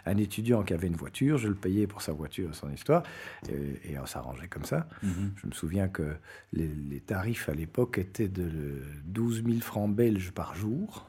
un 0.06 0.18
étudiant 0.18 0.64
qui 0.64 0.74
avait 0.74 0.88
une 0.88 0.96
voiture. 0.96 1.38
Je 1.38 1.48
le 1.48 1.56
payais 1.56 1.88
pour 1.88 2.02
sa 2.02 2.12
voiture, 2.12 2.54
son 2.54 2.72
histoire, 2.72 3.04
et, 3.50 3.98
on 3.98 4.06
s'arrangeait 4.06 4.48
comme 4.48 4.66
ça. 4.66 4.88
Mhm. 5.02 5.34
Je 5.36 5.48
me 5.48 5.52
souviens 5.52 5.88
que 5.88 6.16
les, 6.52 6.68
les 6.68 7.00
tarifs 7.00 7.50
à 7.50 7.54
l'époque 7.54 7.98
étaient 7.98 8.28
de 8.28 8.82
12 9.06 9.44
000 9.46 9.60
francs 9.62 9.94
belges 9.94 10.32
par 10.32 10.56
jour 10.56 11.08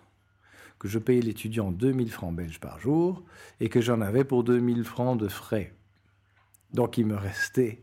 que 0.78 0.88
je 0.88 0.98
payais 0.98 1.22
l'étudiant 1.22 1.70
2000 1.70 2.10
francs 2.10 2.34
belges 2.34 2.60
par 2.60 2.78
jour 2.78 3.22
et 3.60 3.68
que 3.70 3.80
j'en 3.80 4.02
avais 4.02 4.24
pour 4.24 4.44
2000 4.44 4.84
francs 4.84 5.18
de 5.18 5.28
frais 5.28 5.72
donc 6.74 6.98
il 6.98 7.06
me 7.06 7.16
restait 7.16 7.82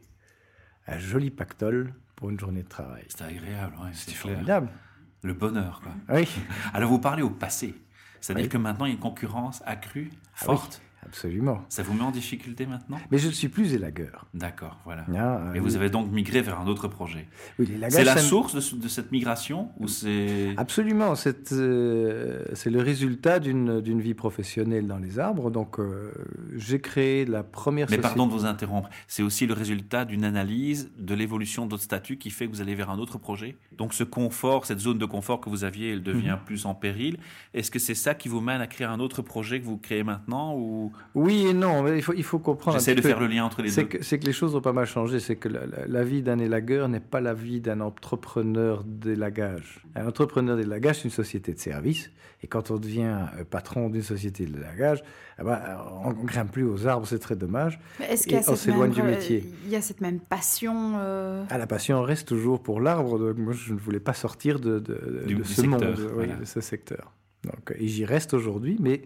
un 0.86 1.00
joli 1.00 1.32
pactole 1.32 1.94
pour 2.16 2.30
une 2.30 2.40
journée 2.40 2.62
de 2.62 2.68
travail. 2.68 3.06
C'était 3.08 3.24
agréable, 3.24 3.76
ouais, 3.82 3.90
c'était 3.94 4.14
formidable. 4.14 4.70
Le 5.24 5.34
bonheur, 5.34 5.82
quoi. 5.82 5.94
Oui. 6.16 6.28
Alors 6.74 6.90
vous 6.90 7.00
parlez 7.00 7.24
au 7.24 7.30
passé. 7.30 7.74
C'est-à-dire 8.20 8.50
que 8.50 8.58
maintenant 8.58 8.86
il 8.86 8.90
y 8.90 8.92
a 8.92 8.96
une 8.96 9.02
concurrence 9.02 9.64
accrue, 9.66 10.12
ah 10.36 10.46
forte. 10.46 10.82
Absolument. 11.06 11.64
Ça 11.70 11.84
vous 11.84 11.94
met 11.94 12.04
en 12.04 12.12
difficulté 12.12 12.66
maintenant? 12.66 12.98
Mais 13.10 13.18
je 13.18 13.28
ne 13.28 13.32
suis 13.32 13.50
plus 13.50 13.74
élagueur. 13.74 14.28
D'accord, 14.34 14.80
voilà. 14.86 15.06
Ah, 15.18 15.52
et 15.56 15.60
vous 15.60 15.76
avez 15.76 15.90
donc 15.90 16.12
migré 16.12 16.42
vers 16.42 16.60
un 16.60 16.68
autre 16.68 16.88
projet. 16.88 17.28
Oui, 17.60 17.70
c'est 17.90 18.04
la 18.04 18.18
source 18.18 18.56
de, 18.56 18.88
cette 18.88 19.12
migration 19.12 19.70
ou 19.80 19.88
c'est 19.88 20.54
Absolument. 20.58 21.14
Euh, 21.52 22.46
c'est 22.54 22.70
le 22.70 22.82
résultat 22.82 23.40
d'une 23.40 24.02
vie 24.02 24.14
professionnelle 24.14 24.88
dans 24.88 24.98
les 24.98 25.20
arbres. 25.20 25.50
Donc, 25.50 25.80
euh, 25.80 26.12
j'ai 26.56 26.80
créé 26.80 27.26
la 27.26 27.44
première. 27.44 27.88
Mais 27.90 27.98
pardon 27.98 28.28
de 28.28 28.32
vous 28.32 28.46
interrompre. 28.46 28.90
C'est 29.08 29.24
aussi 29.24 29.48
le 29.48 29.54
résultat 29.54 30.06
d'une 30.06 30.24
analyse 30.24 30.92
de 30.98 31.14
l'évolution 31.14 31.66
de 31.66 31.72
votre 31.72 31.84
statut 31.84 32.18
qui 32.18 32.30
fait 32.30 32.48
que 32.48 32.52
vous 32.52 32.62
allez 32.62 32.76
vers 32.76 32.90
un 32.90 33.00
autre 33.00 33.18
projet? 33.18 33.58
Donc, 33.78 33.94
ce 33.94 34.04
confort, 34.04 34.66
cette 34.66 34.80
zone 34.80 34.98
de 34.98 35.06
confort 35.06 35.42
que 35.42 35.50
vous 35.50 35.64
aviez, 35.64 35.92
elle 35.92 36.04
devient 36.04 36.38
mhm. 36.40 36.46
plus 36.46 36.66
en 36.66 36.76
péril. 36.76 37.18
Est-ce 37.54 37.72
que 37.72 37.80
c'est 37.80 37.96
ça 37.96 38.14
qui 38.14 38.30
vous 38.30 38.42
mène 38.42 38.62
à 38.62 38.68
créer 38.68 38.88
un 38.88 39.00
autre 39.00 39.22
projet 39.22 39.60
que 39.60 39.66
vous 39.66 39.78
créez 39.78 40.04
maintenant 40.04 40.56
ou 40.56 40.91
oui 41.14 41.48
et 41.48 41.54
non, 41.54 41.84
mais 41.84 41.98
il 41.98 42.02
faut, 42.02 42.14
il 42.14 42.24
faut 42.24 42.40
comprendre. 42.40 42.78
J'essaie 42.78 42.96
de 42.96 43.02
faire 43.02 43.20
le 43.20 43.28
lien 43.28 43.44
entre 43.44 43.62
les 43.62 43.70
deux. 43.70 43.88
C'est 44.02 44.20
que 44.20 44.26
les 44.26 44.34
choses 44.34 44.56
ont 44.56 44.62
pas 44.62 44.74
mal 44.74 44.86
changé. 44.86 45.20
C'est 45.20 45.36
que 45.36 45.50
la, 45.50 46.04
vie 46.04 46.22
d'un 46.22 46.40
élagueur 46.40 46.88
n'est 46.88 47.00
pas 47.00 47.22
la 47.22 47.34
vie 47.34 47.60
d'un 47.60 47.82
entrepreneur 47.82 48.84
d'élagage. 48.86 49.84
Un 49.96 50.08
entrepreneur 50.08 50.56
d'élagage, 50.56 50.98
c'est 50.98 51.06
une 51.06 51.10
société 51.10 51.54
de 51.54 51.60
service. 51.60 52.10
Et 52.44 52.48
quand 52.48 52.72
on 52.72 52.78
devient 52.78 53.28
euh, 53.38 53.44
patron 53.44 53.90
d'une 53.90 54.02
société 54.02 54.46
d'élagage, 54.46 55.04
eh 55.40 55.44
ben, 55.44 55.60
on 56.04 56.10
ne 56.10 56.26
grimpe 56.26 56.52
plus 56.52 56.64
aux 56.64 56.88
arbres, 56.88 57.06
c'est 57.06 57.20
très 57.20 57.36
dommage. 57.36 57.80
Est-ce 58.00 58.24
qu'il 58.24 58.34
y 58.34 58.36
a 58.36 58.50
on 58.50 58.56
s'éloigne 58.56 58.92
du 58.92 59.04
métier. 59.04 59.44
Il 59.66 59.70
y 59.70 59.76
a 59.76 59.82
cette 59.82 60.02
même 60.02 60.20
passion 60.20 60.94
euh, 60.98 61.44
ah, 61.50 61.58
La 61.60 61.68
passion 61.68 62.02
reste 62.02 62.28
toujours 62.28 62.64
pour 62.64 62.82
l'arbre. 62.82 63.34
Moi, 63.38 63.54
je 63.54 63.74
ne 63.74 63.80
voulais 63.80 64.00
pas 64.00 64.14
sortir 64.14 64.60
de, 64.60 64.80
de, 64.80 65.44
ce 65.44 65.62
monde, 65.62 65.82
de 65.84 66.46
ce 66.46 66.62
secteur. 66.62 67.14
Donc, 67.44 67.76
et 67.78 67.88
j'y 67.88 68.06
reste 68.06 68.34
aujourd'hui, 68.34 68.78
mais 68.80 69.02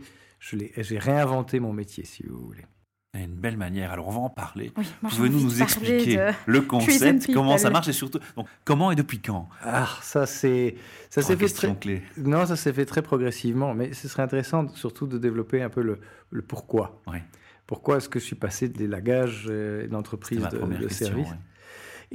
j'ai 0.50 1.00
réinventé 1.00 1.60
mon 1.60 1.74
métier, 1.74 2.06
si 2.06 2.24
vous 2.24 2.38
voulez. 2.38 2.66
Une 3.14 3.36
belle 3.36 3.56
manière. 3.56 3.92
Alors, 3.92 4.10
on 4.10 4.12
va 4.12 4.20
en 4.20 4.30
parler. 4.30 4.74
Pouvez-nous 5.02 5.40
nous 5.40 5.62
expliquer 5.62 6.32
le 6.46 6.62
concept, 6.62 7.34
comment 7.34 7.58
ça 7.58 7.70
marche 7.70 7.88
et 7.88 7.94
surtout, 7.94 8.20
donc, 8.36 8.48
comment 8.66 8.92
et 8.92 8.96
depuis 8.96 9.20
quand? 9.20 9.48
Ah, 9.64 9.88
ça 10.02 10.26
c'est 10.26 10.76
ça 11.10 11.22
s'est 11.22 11.38
fait 11.38 11.48
très 11.48 11.74
clé. 11.76 12.04
non, 12.18 12.46
ça 12.46 12.58
s'est 12.58 12.74
fait 12.74 12.86
très 12.86 13.02
progressivement, 13.02 13.74
mais 13.74 13.94
ce 13.94 14.10
serait 14.10 14.24
intéressant 14.24 14.68
surtout 14.76 15.08
de 15.08 15.18
développer 15.18 15.62
un 15.62 15.70
peu 15.70 15.82
le, 15.82 16.00
le 16.30 16.42
pourquoi. 16.42 17.02
Oui. 17.08 17.20
Pourquoi 17.68 17.98
est-ce 17.98 18.10
que 18.10 18.20
je 18.20 18.26
suis 18.26 18.36
passé 18.36 18.68
des 18.68 18.86
lagages 18.86 19.52
d'entreprise 19.90 20.48
de, 20.50 20.78
de 20.78 20.88
service 20.90 21.30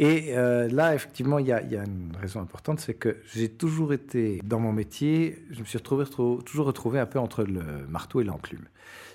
et 0.00 0.28
euh, 0.30 0.66
là, 0.68 0.94
effectivement, 0.94 1.38
il 1.38 1.46
y, 1.46 1.52
a, 1.52 1.60
une 1.60 2.16
raison 2.18 2.40
importante, 2.40 2.80
c'est 2.80 2.94
que 2.94 3.18
j'ai 3.34 3.50
toujours 3.50 3.92
été 3.92 4.40
dans 4.42 4.58
mon 4.58 4.72
métier, 4.72 5.44
je 5.50 5.60
me 5.60 5.66
suis 5.66 5.76
retrouvé, 5.76 6.06
toujours 6.06 6.64
retrouvé 6.64 6.98
un 6.98 7.04
peu 7.04 7.18
entre 7.18 7.44
le 7.44 7.86
marteau 7.86 8.22
et 8.22 8.24
l'enclume. 8.24 8.64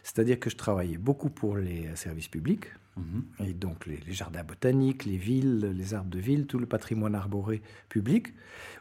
C'est-à-dire 0.04 0.40
que 0.40 0.52
je 0.52 0.56
travaillais 0.56 1.00
beaucoup 1.00 1.32
pour 1.32 1.58
les 1.58 1.88
services 1.96 2.28
publics, 2.28 2.66
mhm. 2.98 3.24
et 3.48 3.54
donc 3.54 3.88
les, 3.88 4.00
jardins 4.10 4.44
botaniques, 4.44 5.06
les 5.06 5.18
villes, 5.18 5.74
les 5.76 5.96
arbres 5.96 6.12
de 6.12 6.20
ville, 6.20 6.46
tout 6.46 6.60
le 6.60 6.68
patrimoine 6.68 7.16
arboré 7.16 7.64
public, 7.90 8.28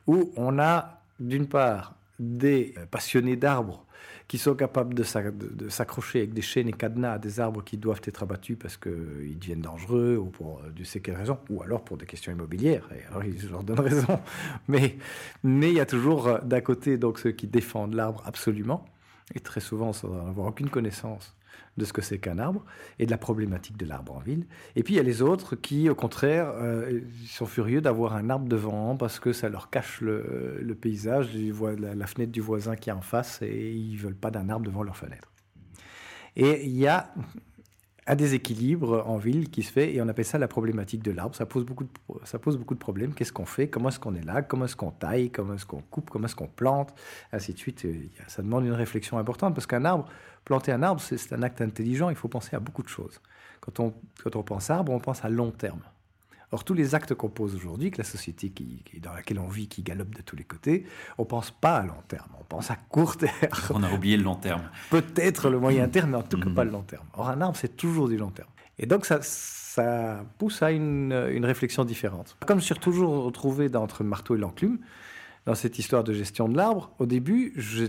où 0.07 0.31
on 0.37 0.59
a 0.59 1.01
d'une 1.21 1.47
part 1.47 1.97
des 2.19 2.75
passionnés 2.91 3.37
d'arbres 3.37 3.87
qui 4.29 4.39
sont 4.39 4.55
capables 4.55 4.95
de 4.95 5.69
s'accrocher 5.69 6.21
avec 6.21 6.33
des 6.33 6.43
chaînes 6.43 6.69
et 6.69 6.73
cadenas 6.73 7.15
à 7.15 7.19
des 7.19 7.41
arbres 7.41 7.63
qui 7.63 7.77
doivent 7.77 8.01
être 8.05 8.23
abattus 8.23 8.57
parce 8.59 8.77
qu'ils 8.77 9.39
deviennent 9.39 9.61
dangereux 9.61 10.17
ou 10.17 10.27
pour 10.27 10.61
euh, 10.61 10.71
Dieu 10.71 10.85
sait 10.85 11.01
quelle 11.01 11.17
raison, 11.17 11.39
ou 11.51 11.63
alors 11.63 11.85
pour 11.85 11.99
des 11.99 12.07
questions 12.07 12.33
immobilières. 12.33 12.89
Et 12.97 13.07
alors 13.11 13.25
ils 13.25 13.51
leur 13.51 13.63
donnent 13.63 13.81
raison. 13.81 14.21
Mais 14.69 14.97
mais 15.43 15.71
il 15.71 15.77
y 15.77 15.81
a 15.81 15.87
toujours 15.87 16.29
euh, 16.29 16.39
d'un 16.41 16.61
côté 16.61 16.97
donc 16.97 17.19
ceux 17.19 17.33
qui 17.33 17.47
défendent 17.47 17.95
l'arbre 17.95 18.23
absolument 18.25 18.87
et 19.35 19.41
très 19.41 19.61
souvent 19.61 19.93
sans 19.93 20.13
avoir 20.29 20.49
aucune 20.49 20.71
connaissance 20.71 21.35
de 21.77 21.85
ce 21.85 21.93
que 21.93 22.03
c'est 22.03 22.19
qu'un 22.19 22.39
arbre 22.39 22.65
et 22.99 23.07
de 23.07 23.11
la 23.11 23.19
problématique 23.19 23.77
de 23.77 23.87
l'arbre 23.87 24.15
en 24.15 24.21
ville. 24.21 24.47
Et 24.77 24.83
puis 24.83 24.95
il 24.95 24.97
y 24.97 25.01
a 25.01 25.05
les 25.05 25.23
autres 25.23 25.57
qui, 25.57 25.89
au 25.89 25.95
contraire, 25.95 26.53
euh, 26.57 27.01
sont 27.27 27.47
furieux 27.47 27.81
d'avoir 27.81 28.15
un 28.15 28.31
arbre 28.31 28.49
devant 28.49 28.97
parce 28.97 29.19
que 29.19 29.33
ça 29.33 29.49
leur 29.49 29.71
cache 29.71 30.01
le, 30.01 30.77
paysage, 30.81 31.29
la, 31.35 31.95
la, 31.95 32.07
fenêtre 32.07 32.33
du 32.33 32.41
voisin 32.41 32.77
qui 32.77 32.91
est 32.91 32.93
en 32.93 33.01
face 33.01 33.41
et 33.43 33.73
ils 33.73 33.97
veulent 33.97 34.15
pas 34.15 34.31
d'un 34.31 34.49
arbre 34.49 34.67
devant 34.67 34.83
leur 34.83 34.97
fenêtre. 34.97 35.33
Et 36.37 36.65
il 36.65 36.77
y 36.77 36.87
a 36.87 37.13
un 38.07 38.17
déséquilibre 38.17 39.03
en 39.07 39.17
ville 39.17 39.51
qui 39.51 39.63
se 39.63 39.73
fait 39.73 39.95
et 39.95 40.03
on 40.03 40.09
appelle 40.09 40.25
ça 40.25 40.39
la 40.39 40.49
problématique 40.49 41.03
de 41.03 41.11
l'arbre. 41.11 41.35
Ça 41.35 41.47
pose 41.47 41.65
beaucoup 41.65 41.85
de, 41.85 41.91
ça 42.25 42.39
pose 42.39 42.59
beaucoup 42.59 42.75
de 42.75 42.79
problèmes. 42.79 43.15
Qu'est-ce 43.15 43.33
qu'on 43.33 43.47
fait? 43.47 43.69
Comment 43.69 43.89
est-ce 43.89 43.99
qu'on 43.99 44.15
est 44.15 44.25
là? 44.25 44.43
Comment 44.43 44.67
est-ce 44.67 44.77
qu'on 44.77 44.91
taille? 44.91 45.31
Comment 45.31 45.55
est-ce 45.55 45.65
qu'on 45.65 45.81
coupe? 45.81 46.11
Comment 46.11 46.27
est-ce 46.27 46.37
qu'on 46.37 46.49
plante? 46.49 46.95
Ainsi 47.33 47.55
de 47.55 47.59
suite. 47.59 47.87
Ça 48.29 48.43
demande 48.43 48.67
une 48.67 48.73
réflexion 48.73 49.19
importante 49.19 49.55
parce 49.55 49.67
qu'un 49.67 49.85
arbre, 49.85 50.07
planter 50.45 50.73
un 50.73 50.83
arbre, 50.83 51.01
c'est 51.01 51.33
un 51.33 51.43
acte 51.43 51.61
intelligent. 51.61 52.11
Il 52.11 52.17
faut 52.17 52.29
penser 52.29 52.57
à 52.57 52.61
beaucoup 52.61 52.83
de 52.83 52.89
choses. 52.89 53.21
Quand 53.61 53.81
on, 53.81 53.95
quand 54.23 54.37
on 54.37 54.43
pense 54.43 54.71
arbre, 54.71 54.93
on 54.93 55.01
pense 55.01 55.25
à 55.25 55.29
long 55.29 55.51
terme. 55.51 55.81
Or, 56.53 56.63
tous 56.63 56.75
les 56.75 56.95
actes 56.95 57.15
qu'on 57.15 57.31
pose 57.31 57.57
aujourd'hui, 57.57 57.91
que 57.91 57.99
la 57.99 58.05
société 58.05 58.51
qui, 58.51 58.85
dans 59.01 59.13
laquelle 59.13 59.41
on 59.41 59.49
vit, 59.49 59.67
qui 59.67 59.83
galope 59.83 60.15
de 60.15 60.23
tous 60.23 60.37
les 60.37 60.45
côtés, 60.45 60.87
on 61.19 61.25
pense 61.25 61.51
pas 61.51 61.79
à 61.79 61.83
long 61.83 62.01
terme, 62.07 62.29
on 62.39 62.45
pense 62.45 62.71
à 62.71 62.77
court 62.77 63.17
terme. 63.17 63.33
On 63.71 63.83
a 63.83 63.93
oublié 63.93 64.17
le 64.17 64.23
long 64.23 64.37
terme. 64.37 64.63
Peut-être 64.91 65.51
le 65.51 65.59
moyen 65.59 65.89
terme, 65.89 66.11
mais 66.11 66.19
en 66.19 66.23
tout 66.23 66.39
cas 66.39 66.51
pas 66.51 66.63
le 66.65 66.71
long 66.71 66.83
terme. 66.83 67.07
Or, 67.15 67.29
un 67.29 67.41
arbre, 67.41 67.57
c'est 67.57 67.77
toujours 67.77 68.09
du 68.09 68.17
long 68.17 68.31
terme. 68.31 68.51
Et 68.79 68.87
donc, 68.87 69.05
ça, 69.05 69.19
ça 69.23 70.25
pousse 70.39 70.63
à 70.63 70.71
une, 70.71 71.13
une, 71.33 71.45
réflexion 71.45 71.85
différente. 71.85 72.37
Comme 72.47 72.61
je 72.61 72.67
suis 72.67 72.75
toujours 72.77 73.25
retrouvé 73.25 73.69
entre 73.75 74.05
le 74.05 74.09
marteau 74.09 74.37
et 74.37 74.39
l'enclume, 74.39 74.79
dans 75.47 75.55
cette 75.55 75.79
histoire 75.79 76.05
de 76.05 76.13
gestion 76.13 76.49
de 76.49 76.57
l'arbre, 76.57 76.95
au 76.99 77.07
début, 77.07 77.53
je, 77.57 77.87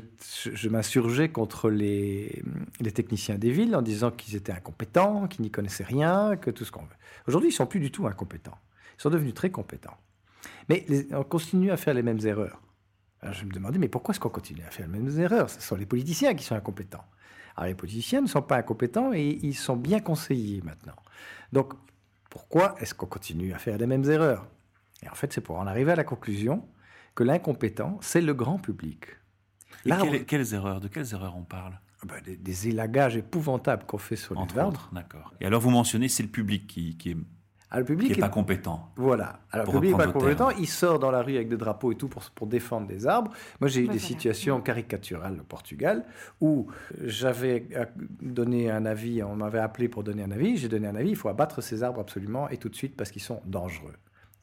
m'insurgeais 0.68 1.30
contre 1.30 1.70
les, 1.70 2.44
les, 2.82 2.92
techniciens 2.92 3.38
des 3.38 3.52
villes 3.52 3.76
en 3.76 3.82
disant 3.82 4.12
qu'ils 4.12 4.36
étaient 4.36 4.52
incompétents, 4.52 5.28
qu'ils 5.28 5.44
n'y 5.44 5.52
connaissaient 5.52 5.86
rien, 5.86 6.36
que 6.36 6.52
tout 6.52 6.66
ce 6.66 6.72
qu'on 6.72 6.82
veut. 6.82 6.96
Aujourd'hui, 7.28 7.50
ils 7.50 7.54
sont 7.54 7.66
plus 7.66 7.80
du 7.80 7.92
tout 7.92 8.08
incompétents. 8.08 8.58
Ils 8.98 9.02
sont 9.02 9.10
devenus 9.10 9.34
très 9.34 9.52
compétents. 9.52 9.98
Mais 10.68 10.86
on 11.12 11.24
continue 11.24 11.72
à 11.72 11.78
faire 11.78 11.94
les 11.94 12.04
mêmes 12.04 12.26
erreurs. 12.26 12.62
Alors 13.22 13.34
je 13.34 13.46
me 13.46 13.52
demandais, 13.52 13.80
mais 13.80 13.88
pourquoi 13.88 14.14
est-ce 14.14 14.20
qu'on 14.20 14.30
continue 14.30 14.64
à 14.64 14.72
faire 14.72 14.88
les 14.88 15.00
mêmes 15.00 15.20
erreurs? 15.20 15.50
Ce 15.50 15.62
sont 15.62 15.76
les 15.76 15.86
politiciens 15.86 16.36
qui 16.36 16.44
sont 16.44 16.56
incompétents. 16.56 17.06
Alors 17.56 17.68
les 17.68 17.76
politiciens 17.76 18.22
ne 18.22 18.28
sont 18.28 18.42
pas 18.42 18.58
incompétents 18.58 19.14
et 19.14 19.40
ils 19.42 19.56
sont 19.56 19.78
bien 19.78 20.00
conseillés 20.02 20.62
maintenant. 20.62 20.96
Donc 21.54 21.74
pourquoi 22.30 22.76
est-ce 22.80 22.94
qu'on 22.94 23.06
continue 23.06 23.54
à 23.54 23.58
faire 23.58 23.78
les 23.78 23.88
mêmes 23.88 24.10
erreurs? 24.10 24.46
Et 25.02 25.10
en 25.10 25.16
fait, 25.16 25.32
c'est 25.32 25.42
pour 25.42 25.58
en 25.58 25.68
arriver 25.68 25.94
à 25.94 25.96
la 25.96 26.04
conclusion 26.04 26.68
que 27.16 27.24
l'incompétent, 27.24 27.98
c'est 28.02 28.22
le 28.22 28.34
grand 28.34 28.60
public. 28.60 29.06
quelles, 30.28 30.54
erreurs 30.54 30.82
De 30.82 30.88
quelles 30.88 31.14
erreurs 31.14 31.36
on 31.38 31.44
parle? 31.44 31.80
Ah 32.04 32.08
ben, 32.08 32.38
des, 32.38 32.68
élagages 32.68 33.16
épouvantables 33.18 33.86
qu'on 33.86 33.98
fait 33.98 34.18
sur 34.18 34.36
les 34.36 34.60
arbres. 34.60 34.90
D'accord. 34.92 35.34
Et 35.40 35.46
alors 35.46 35.62
vous 35.62 35.72
mentionnez, 35.72 36.10
c'est 36.10 36.24
le 36.24 36.30
public 36.30 36.68
qui, 36.68 36.98
qui 36.98 37.12
est 37.12 37.18
ah, 37.72 37.80
le 37.80 37.86
public 37.86 38.10
n'est 38.10 38.22
pas 38.22 38.30
compétent. 38.30 38.92
Voilà. 38.96 39.40
Alors, 39.52 39.66
le 39.66 39.72
public 39.74 39.92
n'est 39.92 40.06
pas 40.06 40.12
compétent. 40.12 40.50
Il 40.52 40.68
sort 40.68 41.00
dans 41.00 41.12
la 41.12 41.22
rue 41.22 41.36
avec 41.36 41.50
des 41.50 41.58
drapeaux 41.58 41.92
et 41.92 41.96
tout 41.96 42.08
pour, 42.08 42.24
pour 42.32 42.48
défendre 42.48 42.88
des 42.88 43.06
arbres. 43.08 43.32
Moi, 43.60 43.70
j'ai 43.70 43.82
eu 43.82 43.88
des 43.88 44.00
situations 44.00 44.62
caricaturales 44.62 45.40
au 45.42 45.44
Portugal 45.44 46.06
où 46.40 46.68
j'avais 47.02 47.68
donné 48.22 48.70
un 48.70 48.86
avis, 48.86 49.24
on 49.24 49.36
m'avait 49.36 49.60
appelé 49.60 49.90
pour 49.90 50.04
donner 50.04 50.24
un 50.24 50.32
avis. 50.32 50.56
J'ai 50.58 50.70
donné 50.70 50.88
un 50.88 50.96
avis. 50.96 51.10
Il 51.10 51.16
faut 51.16 51.28
abattre 51.28 51.62
ces 51.62 51.84
arbres 51.84 52.00
absolument 52.00 52.48
et 52.50 52.58
tout 52.58 52.70
de 52.70 52.76
suite 52.76 52.96
parce 52.96 53.12
qu'ils 53.12 53.24
sont 53.24 53.42
dangereux. 53.46 53.96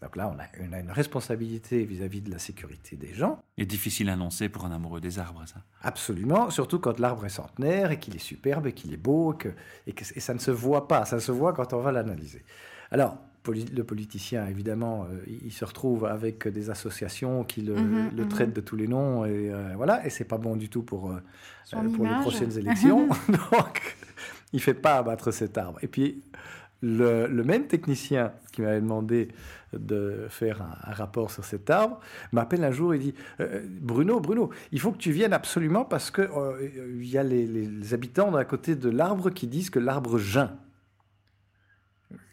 Donc 0.02 0.16
là, 0.16 0.34
on 0.34 0.38
a, 0.38 0.64
une, 0.64 0.74
une 0.74 0.90
responsabilité 0.90 1.84
vis-à-vis 1.84 2.20
de 2.20 2.30
la 2.30 2.40
sécurité 2.40 2.96
des 2.96 3.14
gens. 3.14 3.38
Et 3.56 3.64
difficile 3.64 4.10
à 4.10 4.14
annoncer 4.14 4.48
pour 4.48 4.64
un 4.64 4.72
amoureux 4.72 5.00
des 5.00 5.20
arbres, 5.20 5.44
ça. 5.46 5.62
Absolument, 5.82 6.50
surtout 6.50 6.80
quand 6.80 6.98
l'arbre 6.98 7.24
est 7.24 7.30
centenaire 7.30 7.92
et 7.92 8.00
qu'il 8.00 8.16
est 8.16 8.20
superbe 8.20 8.66
et 8.66 8.72
qu'il 8.72 8.92
est 8.92 8.98
beau 8.98 9.32
que, 9.32 9.50
et 9.86 9.92
que 9.92 10.04
et 10.14 10.20
ça 10.20 10.34
ne 10.34 10.40
se 10.40 10.50
voit 10.50 10.88
pas, 10.88 11.04
ça 11.04 11.20
se 11.20 11.30
voit 11.30 11.52
quand 11.52 11.72
on 11.72 11.80
va 11.80 11.92
l'analyser. 11.92 12.44
Alors, 12.90 13.16
le 13.48 13.82
politicien, 13.82 14.46
évidemment, 14.46 15.06
euh, 15.10 15.20
il 15.26 15.52
se 15.52 15.64
retrouve 15.64 16.04
avec 16.04 16.46
des 16.48 16.70
associations 16.70 17.44
qui 17.44 17.62
le, 17.62 17.74
mhm, 17.74 18.10
mhm. 18.16 18.28
traitent 18.28 18.52
de 18.52 18.60
tous 18.60 18.76
les 18.76 18.88
noms, 18.88 19.24
et 19.24 19.50
euh, 19.50 19.72
voilà, 19.76 20.04
et 20.06 20.10
c'est 20.10 20.24
pas 20.24 20.38
bon 20.38 20.56
du 20.56 20.68
tout 20.68 20.82
pour, 20.82 21.10
euh, 21.10 21.20
pour 21.94 22.06
les 22.06 22.20
prochaines 22.20 22.52
élections. 22.58 23.08
Donc, 23.28 23.96
il 24.52 24.60
fait 24.60 24.74
pas 24.74 24.96
abattre 24.96 25.30
cet 25.32 25.58
arbre. 25.58 25.78
Et 25.82 25.88
puis, 25.88 26.22
le, 26.82 27.28
même 27.42 27.66
technicien 27.66 28.32
qui 28.52 28.62
m'avait 28.62 28.80
demandé 28.80 29.28
de 29.72 30.26
faire 30.28 30.62
un, 30.62 30.92
rapport 30.92 31.30
sur 31.30 31.44
cet 31.44 31.70
arbre 31.70 31.98
m'appelle 32.32 32.64
un 32.64 32.70
jour 32.70 32.94
et 32.94 32.98
dit 32.98 33.14
Bruno, 33.80 34.20
Bruno, 34.20 34.50
il 34.70 34.80
faut 34.80 34.92
que 34.92 34.98
tu 34.98 35.12
viennes 35.12 35.32
absolument 35.32 35.84
parce 35.84 36.10
que 36.10 36.28
il 36.98 37.06
y 37.06 37.18
a 37.18 37.22
les, 37.22 37.94
habitants 37.94 38.34
à 38.34 38.44
côté 38.44 38.76
de 38.76 38.90
l'arbre 38.90 39.30
qui 39.30 39.46
disent 39.46 39.70
que 39.70 39.78
l'arbre 39.78 40.18
geint 40.18 40.52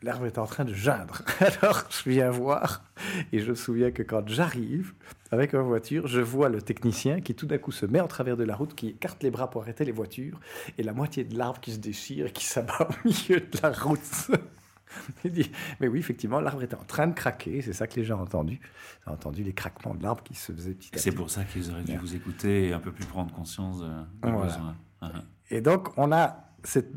l'arbre 0.02 0.26
est 0.26 0.38
en 0.38 0.46
train 0.46 0.66
de 0.66 0.74
geindre. 0.74 1.22
Alors 1.40 1.86
je 1.90 2.10
viens 2.10 2.30
voir 2.30 2.84
et 3.32 3.40
je 3.40 3.50
me 3.50 3.56
souviens 3.56 3.92
que 3.92 4.04
quand 4.04 4.28
j'arrive 4.28 4.94
avec 5.32 5.54
ma 5.54 5.62
voiture, 5.62 6.08
je 6.08 6.22
vois 6.22 6.50
le 6.50 6.62
technicien 6.62 7.22
qui 7.22 7.36
tout 7.36 7.46
d'un 7.46 7.58
coup 7.58 7.72
se 7.72 7.86
met 7.86 8.00
en 8.00 8.08
travers 8.08 8.38
de 8.38 8.44
la 8.44 8.56
route, 8.56 8.74
qui 8.74 8.90
écarte 8.90 9.22
les 9.24 9.32
bras 9.32 9.50
pour 9.50 9.62
arrêter 9.62 9.86
les 9.86 9.92
voitures 9.92 10.40
et 10.78 10.84
la 10.84 10.94
moitié 10.94 11.24
de 11.24 11.38
l'arbre 11.38 11.60
qui 11.60 11.72
se 11.72 11.80
déchire 11.80 12.28
et 12.28 12.32
qui 12.32 12.46
s'abat 12.46 12.88
au 12.90 13.08
milieu 13.08 13.40
de 13.40 13.60
la 13.62 13.72
route. 13.72 14.32
Il 15.24 15.32
dit, 15.32 15.52
mais 15.80 15.88
oui, 15.88 16.00
effectivement, 16.00 16.40
l'arbre 16.40 16.64
était 16.64 16.76
en 16.76 16.84
train 16.84 17.08
de 17.08 17.14
craquer. 17.14 17.62
C'est 17.62 17.74
ça 17.74 17.88
que 17.88 17.96
les 17.96 18.06
gens 18.06 18.20
ont 18.20 18.24
entendu. 18.24 18.60
Ils 19.06 19.10
ont 19.10 19.14
entendu 19.14 19.44
les 19.44 19.54
craquements 19.54 19.96
de 19.96 20.04
l'arbre 20.04 20.24
qui 20.24 20.36
se 20.36 20.52
faisaient 20.52 20.74
petit 20.74 20.90
à 20.90 20.92
petit. 20.92 21.04
C'est 21.04 21.12
pour 21.12 21.30
ça 21.30 21.44
qu'ils 21.44 21.70
auraient 21.72 21.84
dû 21.84 21.98
vous 21.98 22.16
écouter 22.16 22.70
et 22.70 22.74
un 22.74 22.80
peu 22.80 22.92
plus 22.92 23.06
prendre 23.06 23.34
conscience 23.34 23.82
de, 23.82 23.88
besoin. 24.22 24.76
Uh-huh. 25.02 25.22
Et 25.50 25.62
donc, 25.62 25.90
on 25.98 26.12
a 26.12 26.52
cette 26.64 26.92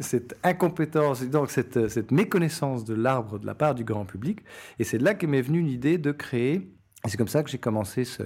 cette 0.00 0.36
incompétence, 0.42 1.22
donc 1.22 1.50
cette, 1.50 1.88
cette 1.88 2.10
méconnaissance 2.10 2.84
de 2.84 2.94
l'arbre 2.94 3.38
de 3.38 3.46
la 3.46 3.54
part 3.54 3.74
du 3.74 3.84
grand 3.84 4.04
public. 4.04 4.40
Et 4.78 4.84
c'est 4.84 4.98
là 4.98 5.14
que 5.14 5.26
m'est 5.26 5.40
venue 5.40 5.62
l'idée 5.62 5.98
de 5.98 6.12
créer, 6.12 6.76
et 7.04 7.08
c'est 7.08 7.16
comme 7.16 7.28
ça 7.28 7.42
que 7.42 7.50
j'ai 7.50 7.58
commencé 7.58 8.04
ce, 8.04 8.22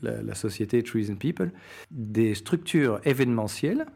la, 0.00 0.34
société 0.34 0.82
Trees 0.82 1.10
and 1.10 1.16
People, 1.16 1.52
des 1.90 2.34
structures 2.34 3.00
événementielles 3.04 3.86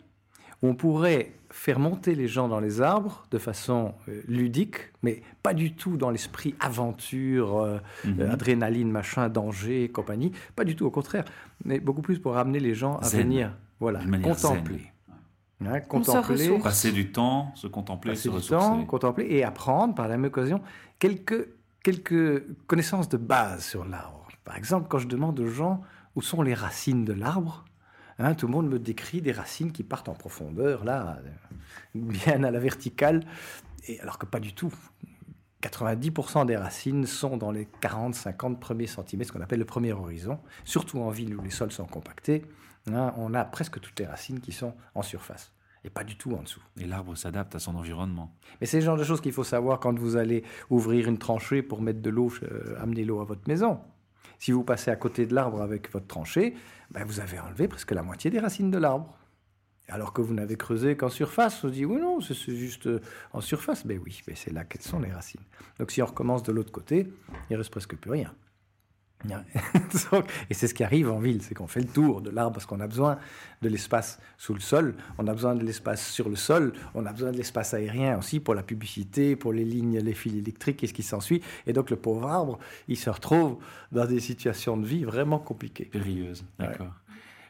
où 0.62 0.68
on 0.68 0.74
pourrait 0.74 1.32
faire 1.56 1.78
monter 1.78 2.14
les 2.14 2.28
gens 2.28 2.48
dans 2.48 2.60
les 2.60 2.82
arbres 2.82 3.24
de 3.30 3.38
façon 3.38 3.94
euh, 4.08 4.20
ludique, 4.28 4.76
mais 5.02 5.22
pas 5.42 5.54
du 5.54 5.72
tout 5.72 5.96
dans 5.96 6.10
l'esprit 6.10 6.54
aventure, 6.60 7.56
euh, 7.56 7.78
mhm. 8.04 8.20
euh, 8.20 8.30
adrénaline, 8.30 8.90
machin, 8.90 9.30
danger, 9.30 9.88
compagnie. 9.88 10.32
Pas 10.54 10.64
du 10.64 10.76
tout, 10.76 10.84
au 10.84 10.90
contraire. 10.90 11.24
Mais 11.64 11.80
beaucoup 11.80 12.02
plus 12.02 12.18
pour 12.18 12.36
amener 12.36 12.60
les 12.60 12.74
gens 12.74 12.98
à 12.98 13.08
venir 13.08 13.56
voilà, 13.80 14.00
contempler. 14.22 14.92
Hein, 15.64 15.80
contempler, 15.80 16.58
passer 16.58 16.92
du 16.92 17.10
temps, 17.10 17.52
se 17.54 17.66
contempler, 17.66 18.12
passer 18.12 18.28
se 18.28 18.36
du 18.36 18.46
temps, 18.48 18.84
contempler 18.84 19.26
et 19.30 19.42
apprendre 19.42 19.94
par 19.94 20.08
la 20.08 20.18
même 20.18 20.26
occasion 20.26 20.60
quelques, 20.98 21.48
quelques 21.82 22.44
connaissances 22.66 23.08
de 23.08 23.16
base 23.16 23.64
sur 23.64 23.86
l'arbre. 23.86 24.28
Par 24.44 24.56
exemple, 24.56 24.88
quand 24.90 24.98
je 24.98 25.08
demande 25.08 25.40
aux 25.40 25.48
gens 25.48 25.80
où 26.14 26.20
sont 26.20 26.42
les 26.42 26.52
racines 26.52 27.06
de 27.06 27.14
l'arbre, 27.14 27.64
hein, 28.18 28.34
tout 28.34 28.46
le 28.46 28.52
monde 28.52 28.68
me 28.68 28.78
décrit 28.78 29.20
des 29.22 29.32
racines 29.32 29.72
qui 29.72 29.82
partent 29.82 30.08
en 30.08 30.14
profondeur, 30.14 30.84
là, 30.84 31.18
bien 31.94 32.44
à 32.44 32.50
la 32.50 32.58
verticale, 32.58 33.24
et 33.86 34.00
alors 34.00 34.18
que 34.18 34.26
pas 34.26 34.40
du 34.40 34.54
tout. 34.54 34.72
90% 35.62 36.46
des 36.46 36.56
racines 36.56 37.06
sont 37.06 37.36
dans 37.36 37.50
les 37.50 37.66
40-50 37.82 38.58
premiers 38.58 38.86
centimètres, 38.86 39.28
ce 39.28 39.32
qu'on 39.36 39.42
appelle 39.42 39.58
le 39.58 39.64
premier 39.64 39.92
horizon, 39.92 40.38
surtout 40.64 41.00
en 41.00 41.10
ville 41.10 41.34
où 41.36 41.42
les 41.42 41.50
sols 41.50 41.72
sont 41.72 41.86
compactés. 41.86 42.44
Hein, 42.92 43.12
on 43.16 43.34
a 43.34 43.44
presque 43.44 43.80
toutes 43.80 43.98
les 43.98 44.06
racines 44.06 44.40
qui 44.40 44.52
sont 44.52 44.74
en 44.94 45.02
surface 45.02 45.52
et 45.86 45.90
pas 45.90 46.04
du 46.04 46.16
tout 46.16 46.32
en 46.32 46.42
dessous. 46.42 46.62
Et 46.78 46.84
l'arbre 46.84 47.14
s'adapte 47.14 47.54
à 47.54 47.58
son 47.58 47.76
environnement. 47.76 48.34
Mais 48.60 48.66
c'est 48.66 48.80
le 48.80 48.84
genre 48.84 48.96
de 48.96 49.04
choses 49.04 49.20
qu'il 49.20 49.32
faut 49.32 49.44
savoir 49.44 49.78
quand 49.78 49.96
vous 49.98 50.16
allez 50.16 50.42
ouvrir 50.68 51.08
une 51.08 51.18
tranchée 51.18 51.62
pour 51.62 51.80
mettre 51.80 52.02
de 52.02 52.10
l'eau, 52.10 52.32
euh, 52.42 52.76
amener 52.80 53.04
l'eau 53.04 53.20
à 53.20 53.24
votre 53.24 53.48
maison. 53.48 53.80
Si 54.38 54.52
vous 54.52 54.64
passez 54.64 54.90
à 54.90 54.96
côté 54.96 55.26
de 55.26 55.34
l'arbre 55.34 55.62
avec 55.62 55.90
votre 55.92 56.06
tranchée, 56.06 56.54
ben 56.90 57.04
vous 57.04 57.20
avez 57.20 57.38
enlevé 57.38 57.68
presque 57.68 57.92
la 57.92 58.02
moitié 58.02 58.30
des 58.30 58.38
racines 58.38 58.70
de 58.70 58.78
l'arbre. 58.78 59.16
Alors 59.88 60.12
que 60.12 60.20
vous 60.20 60.34
n'avez 60.34 60.56
creusé 60.56 60.96
qu'en 60.96 61.08
surface, 61.08 61.62
on 61.62 61.68
dit 61.68 61.84
oui 61.84 62.00
non, 62.00 62.20
c'est 62.20 62.34
juste 62.34 62.88
euh, 62.88 63.00
en 63.32 63.40
surface. 63.40 63.84
Mais 63.84 63.94
ben 63.96 64.02
oui, 64.04 64.20
mais 64.26 64.34
c'est 64.34 64.52
là 64.52 64.64
qu'elles 64.64 64.82
sont 64.82 64.98
les 64.98 65.12
racines. 65.12 65.44
Donc 65.78 65.92
si 65.92 66.02
on 66.02 66.06
recommence 66.06 66.42
de 66.42 66.52
l'autre 66.52 66.72
côté, 66.72 67.06
il 67.50 67.56
reste 67.56 67.70
presque 67.70 67.96
plus 67.96 68.10
rien. 68.10 68.34
et 70.50 70.54
c'est 70.54 70.68
ce 70.68 70.74
qui 70.74 70.84
arrive 70.84 71.10
en 71.10 71.18
ville, 71.18 71.42
c'est 71.42 71.54
qu'on 71.54 71.66
fait 71.66 71.80
le 71.80 71.88
tour 71.88 72.20
de 72.20 72.30
l'arbre 72.30 72.52
parce 72.52 72.66
qu'on 72.66 72.80
a 72.80 72.86
besoin 72.86 73.18
de 73.62 73.68
l'espace 73.68 74.20
sous 74.36 74.54
le 74.54 74.60
sol, 74.60 74.94
on 75.18 75.26
a 75.26 75.32
besoin 75.32 75.54
de 75.54 75.64
l'espace 75.64 76.10
sur 76.10 76.28
le 76.28 76.36
sol, 76.36 76.72
on 76.94 77.06
a 77.06 77.12
besoin 77.12 77.32
de 77.32 77.36
l'espace 77.36 77.74
aérien 77.74 78.18
aussi 78.18 78.40
pour 78.40 78.54
la 78.54 78.62
publicité, 78.62 79.34
pour 79.34 79.52
les 79.52 79.64
lignes, 79.64 79.98
les 79.98 80.14
fils 80.14 80.34
électriques 80.34 80.84
et 80.84 80.86
ce 80.86 80.92
qui 80.92 81.02
s'ensuit. 81.02 81.42
Et 81.66 81.72
donc 81.72 81.90
le 81.90 81.96
pauvre 81.96 82.28
arbre, 82.28 82.58
il 82.88 82.96
se 82.96 83.10
retrouve 83.10 83.58
dans 83.90 84.06
des 84.06 84.20
situations 84.20 84.76
de 84.76 84.86
vie 84.86 85.04
vraiment 85.04 85.38
compliquées. 85.38 85.86
Périlleuses, 85.86 86.44
d'accord. 86.58 86.92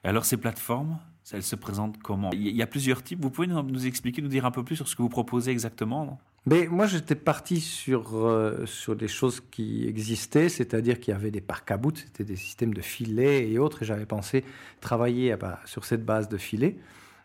Alors 0.04 0.25
ces 0.25 0.37
plateformes, 0.37 0.99
elles 1.32 1.42
se 1.42 1.56
présentent 1.56 1.99
comment? 2.00 2.30
Il 2.32 2.56
y 2.56 2.62
a 2.62 2.66
plusieurs 2.66 3.02
types. 3.02 3.20
Vous 3.20 3.30
pouvez 3.30 3.49
nous 3.49 3.87
expliquer, 3.87 4.23
nous 4.23 4.28
dire 4.28 4.46
un 4.46 4.52
peu 4.52 4.62
plus 4.62 4.76
sur 4.76 4.87
ce 4.87 4.94
que 4.94 5.02
vous 5.02 5.08
proposez 5.08 5.50
exactement? 5.50 6.20
Mais 6.46 6.68
moi, 6.68 6.86
j'étais 6.86 7.16
parti 7.16 7.60
sur, 7.60 8.16
euh, 8.16 8.64
sur 8.66 8.94
des 8.94 9.08
choses 9.08 9.42
qui 9.50 9.88
existaient, 9.88 10.48
c'est-à-dire 10.48 11.00
qu'il 11.00 11.12
y 11.12 11.16
avait 11.16 11.32
des 11.32 11.40
parcs 11.40 11.70
à 11.72 11.76
bout, 11.76 11.96
c'était 11.96 12.22
des 12.22 12.36
systèmes 12.36 12.72
de 12.72 12.80
filets 12.80 13.50
et 13.50 13.58
autres, 13.58 13.82
et 13.82 13.84
j'avais 13.84 14.06
pensé 14.06 14.44
travailler 14.80 15.34
sur 15.64 15.84
cette 15.84 16.04
base 16.04 16.28
de 16.28 16.36
filets. 16.36 16.76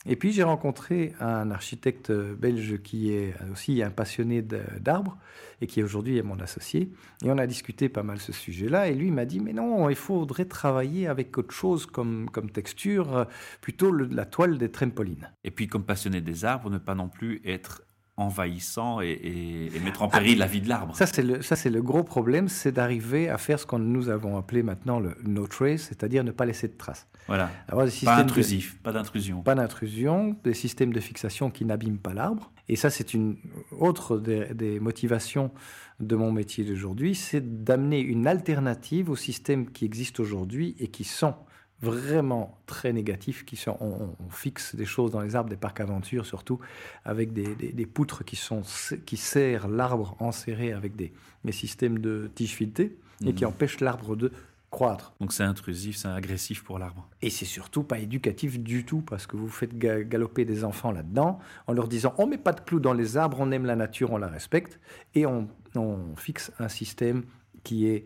Et 0.08 0.16
puis 0.16 0.32
j'ai 0.32 0.42
rencontré 0.42 1.14
un 1.20 1.52
architecte 1.52 2.12
belge 2.12 2.82
qui 2.82 3.14
est 3.14 3.36
aussi 3.52 3.84
un 3.84 3.92
passionné 3.92 4.42
d'arbres 4.42 5.16
et 5.62 5.68
qui 5.68 5.84
aujourd'hui 5.84 6.18
est 6.18 6.24
mon 6.24 6.40
associé. 6.40 6.90
Et 7.24 7.30
on 7.30 7.38
a 7.38 7.46
discuté 7.46 7.88
pas 7.88 8.02
mal 8.02 8.18
ce 8.18 8.32
sujet-là. 8.32 8.88
Et 8.88 8.96
lui 8.96 9.12
m'a 9.12 9.26
dit, 9.26 9.40
mais 9.40 9.54
non, 9.54 9.88
il 9.92 9.96
faudrait 9.96 10.46
travailler 10.46 11.06
avec 11.06 11.38
autre 11.38 11.54
chose 11.54 11.86
comme, 11.86 12.32
comme 12.32 12.50
texture, 12.50 13.28
plutôt 13.62 13.92
la 13.92 14.26
toile 14.26 14.58
des 14.58 14.72
trampolines. 14.72 15.30
Et 15.44 15.52
puis 15.52 15.68
comme 15.68 15.84
passionné 15.84 16.20
des 16.20 16.46
arbres, 16.46 16.72
ne 16.72 16.80
pas 16.80 16.96
non 16.96 17.08
plus 17.08 17.40
être 17.46 17.84
envahissant 18.26 19.02
et, 19.02 19.72
mettre 19.84 20.04
en 20.04 20.08
péril 20.08 20.38
la 20.38 20.48
vie 20.48 20.62
de 20.62 20.70
l'arbre. 20.70 20.96
Ça, 20.96 21.06
c'est 21.06 21.24
le, 21.24 21.42
ça, 21.42 21.56
c'est 21.56 21.70
le 21.70 21.82
gros 21.82 22.04
problème, 22.04 22.48
c'est 22.48 22.72
d'arriver 22.72 23.30
à 23.30 23.38
faire 23.38 23.60
ce 23.60 23.66
que 23.66 23.76
nous 23.76 24.10
avons 24.10 24.38
appelé 24.38 24.64
maintenant 24.64 25.00
le 25.00 25.16
no 25.24 25.48
trace, 25.48 25.82
c'est-à-dire 25.82 26.24
ne 26.24 26.32
pas 26.32 26.46
laisser 26.46 26.68
de 26.68 26.78
traces. 26.78 27.08
Voilà. 27.28 27.50
pas 27.68 28.16
intrusif, 28.16 28.78
pas 28.84 28.92
d'intrusion. 28.92 29.42
Pas 29.42 29.56
d'intrusion, 29.56 30.36
des 30.44 30.54
systèmes 30.54 30.94
de 30.94 31.00
fixation 31.00 31.50
qui 31.50 31.66
n'abîment 31.66 32.00
pas 32.00 32.14
l'arbre. 32.14 32.52
Et 32.68 32.76
ça, 32.76 32.90
c'est 32.90 33.14
une 33.14 33.38
autre 33.80 34.18
des, 34.18 34.54
des 34.54 34.80
motivations 34.80 35.52
de 36.00 36.16
mon 36.16 36.32
métier 36.32 36.64
d'aujourd'hui, 36.64 37.16
c'est 37.16 37.64
d'amener 37.64 38.00
une 38.00 38.28
alternative 38.28 39.10
aux 39.10 39.16
systèmes 39.16 39.70
qui 39.72 39.86
existent 39.86 40.24
aujourd'hui 40.24 40.76
et 40.80 40.88
qui 40.88 41.04
sont 41.04 41.36
vraiment 41.82 42.58
très 42.66 42.94
négatifs. 42.94 43.46
Qui 43.46 43.56
sont, 43.56 43.78
on, 43.80 44.30
fixe 44.30 44.76
des 44.76 44.86
choses 44.86 45.12
dans 45.12 45.22
les 45.22 45.36
arbres 45.36 45.50
des 45.50 45.58
parcs 45.58 45.80
aventures, 45.80 46.26
surtout 46.26 46.60
avec 47.06 47.34
des, 47.34 47.56
des, 47.56 47.86
poutres 47.86 48.24
qui, 48.24 48.36
sont, 48.36 48.62
qui 49.06 49.18
serrent 49.18 49.68
l'arbre 49.68 50.16
enserré 50.20 50.74
avec 50.74 50.96
des, 50.96 51.12
des, 51.44 51.52
systèmes 51.52 52.00
de 52.00 52.30
tiges 52.34 52.54
filetées 52.54 52.96
et 53.26 53.34
qui 53.34 53.44
mhm. 53.44 53.50
empêchent 53.50 53.80
l'arbre 53.82 54.16
de 54.16 54.32
croître. 54.72 55.14
Donc 55.20 55.34
c'est 55.34 55.44
intrusif, 55.44 55.98
c'est 55.98 56.08
agressif 56.08 56.64
pour 56.64 56.80
l'arbre. 56.80 57.08
Et 57.22 57.30
c'est 57.30 57.46
surtout 57.46 57.84
pas 57.84 58.00
éducatif 58.00 58.58
du 58.58 58.86
tout 58.86 59.02
parce 59.02 59.28
que 59.28 59.36
vous 59.36 59.50
faites 59.50 59.78
galoper 59.78 60.46
des 60.46 60.64
enfants 60.64 60.92
là-dedans 60.92 61.40
en 61.68 61.74
leur 61.74 61.88
disant 61.88 62.16
on 62.18 62.26
met 62.26 62.38
pas 62.38 62.54
de 62.54 62.62
clous 62.62 62.80
dans 62.80 62.94
les 62.94 63.18
arbres, 63.18 63.38
on 63.40 63.52
aime 63.52 63.66
la 63.66 63.76
nature, 63.76 64.12
on 64.12 64.18
la 64.18 64.30
respecte 64.30 64.80
et 65.14 65.26
on, 65.26 65.50
on 65.76 66.16
fixe 66.16 66.52
un 66.58 66.70
système 66.70 67.24
qui 67.64 67.88
est 67.88 68.06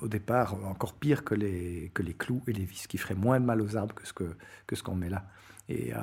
au 0.00 0.08
départ 0.08 0.54
encore 0.64 0.94
pire 0.94 1.24
que 1.24 1.34
les, 1.34 1.90
que 1.94 2.02
les 2.02 2.14
clous 2.14 2.42
et 2.46 2.52
les 2.52 2.64
vis, 2.64 2.86
qui 2.86 2.98
ferait 2.98 3.14
moins 3.14 3.40
de 3.40 3.44
mal 3.44 3.60
aux 3.60 3.76
arbres 3.76 3.94
que 3.94 4.06
ce 4.06 4.12
qu'on 4.12 4.30
que 4.66 4.76
ce 4.76 4.82
qu'on 4.82 4.94
met 4.94 5.10
là. 5.10 5.24
Et 5.68 5.94
euh, 5.94 5.98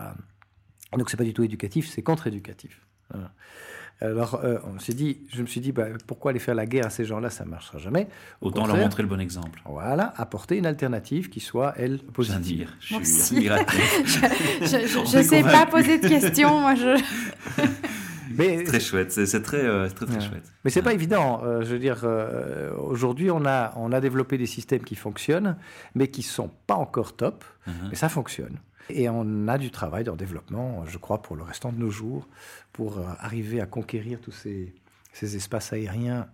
donc 0.94 1.10
c'est 1.10 1.18
pas 1.18 1.24
du 1.24 1.34
tout 1.34 1.44
éducatif, 1.44 1.90
c'est 1.90 2.02
contre-éducatif. 2.04 2.82
Alors, 4.00 4.40
euh, 4.44 4.60
on 4.64 4.78
s'est 4.78 4.94
dit, 4.94 5.18
je 5.34 5.42
me 5.42 5.48
suis 5.48 5.60
dit, 5.60 5.72
bah, 5.72 5.88
pourquoi 6.06 6.30
aller 6.30 6.40
faire 6.40 6.54
la 6.54 6.68
guerre 6.68 6.86
à 6.86 6.90
ces 6.92 7.04
gens-là, 7.04 7.32
ça 7.32 7.46
ne 7.46 7.50
marchera 7.50 7.80
jamais. 7.80 8.08
Autant 8.42 8.68
leur 8.68 8.78
montrer 8.78 9.02
le 9.02 9.10
bon 9.10 9.20
exemple. 9.20 9.60
Voilà, 9.66 10.14
apporter 10.18 10.58
une 10.58 10.68
alternative 10.68 11.30
qui 11.30 11.40
soit, 11.40 11.74
elle, 11.78 11.98
positive. 11.98 12.70
Je 12.80 12.96
suis 13.04 13.46
je 13.48 15.18
ne 15.18 15.24
sais 15.24 15.42
pas 15.42 15.66
poser 15.66 15.98
de 15.98 16.08
questions, 16.08 16.60
moi 16.60 16.76
je... 16.76 17.02
Mais 18.38 18.64
très 18.64 18.80
chouette, 18.80 19.12
c'est 19.12 19.42
très, 19.42 19.66
euh, 19.66 19.90
très, 19.90 20.06
très 20.06 20.22
chouette. 20.22 20.52
Mais 20.64 20.72
c'est 20.72 20.82
pas 20.82 20.94
évident. 20.94 21.42
Euh, 21.44 21.62
je 21.64 21.74
veux 21.74 21.80
dire, 21.80 22.02
euh, 22.04 22.76
aujourd'hui, 22.78 23.32
on 23.32 23.46
a, 23.46 23.74
on 23.76 23.92
a 23.92 24.00
développé 24.00 24.38
des 24.38 24.46
systèmes 24.46 24.84
qui 24.84 24.96
fonctionnent, 24.96 25.58
mais 25.96 26.10
qui 26.10 26.24
sont 26.24 26.52
pas 26.68 26.76
encore 26.76 27.16
top. 27.16 27.44
Mhm. 27.66 27.74
Mais 27.90 27.96
ça 27.96 28.10
fonctionne. 28.10 28.60
Et 28.90 29.10
on 29.10 29.48
a 29.48 29.58
du 29.58 29.72
travail 29.72 30.04
dans 30.04 30.14
le 30.14 30.18
développement, 30.18 30.86
je 30.86 30.98
crois, 30.98 31.22
pour 31.22 31.36
le 31.36 31.44
restant 31.44 31.72
de 31.74 31.78
nos 31.78 31.90
jours, 31.90 32.28
pour 32.72 33.02
arriver 33.20 33.60
à 33.60 33.66
conquérir 33.66 34.22
tous 34.22 34.32
ces, 34.32 34.74
ces 35.12 35.36
espaces 35.36 35.74
aériens 35.74 36.28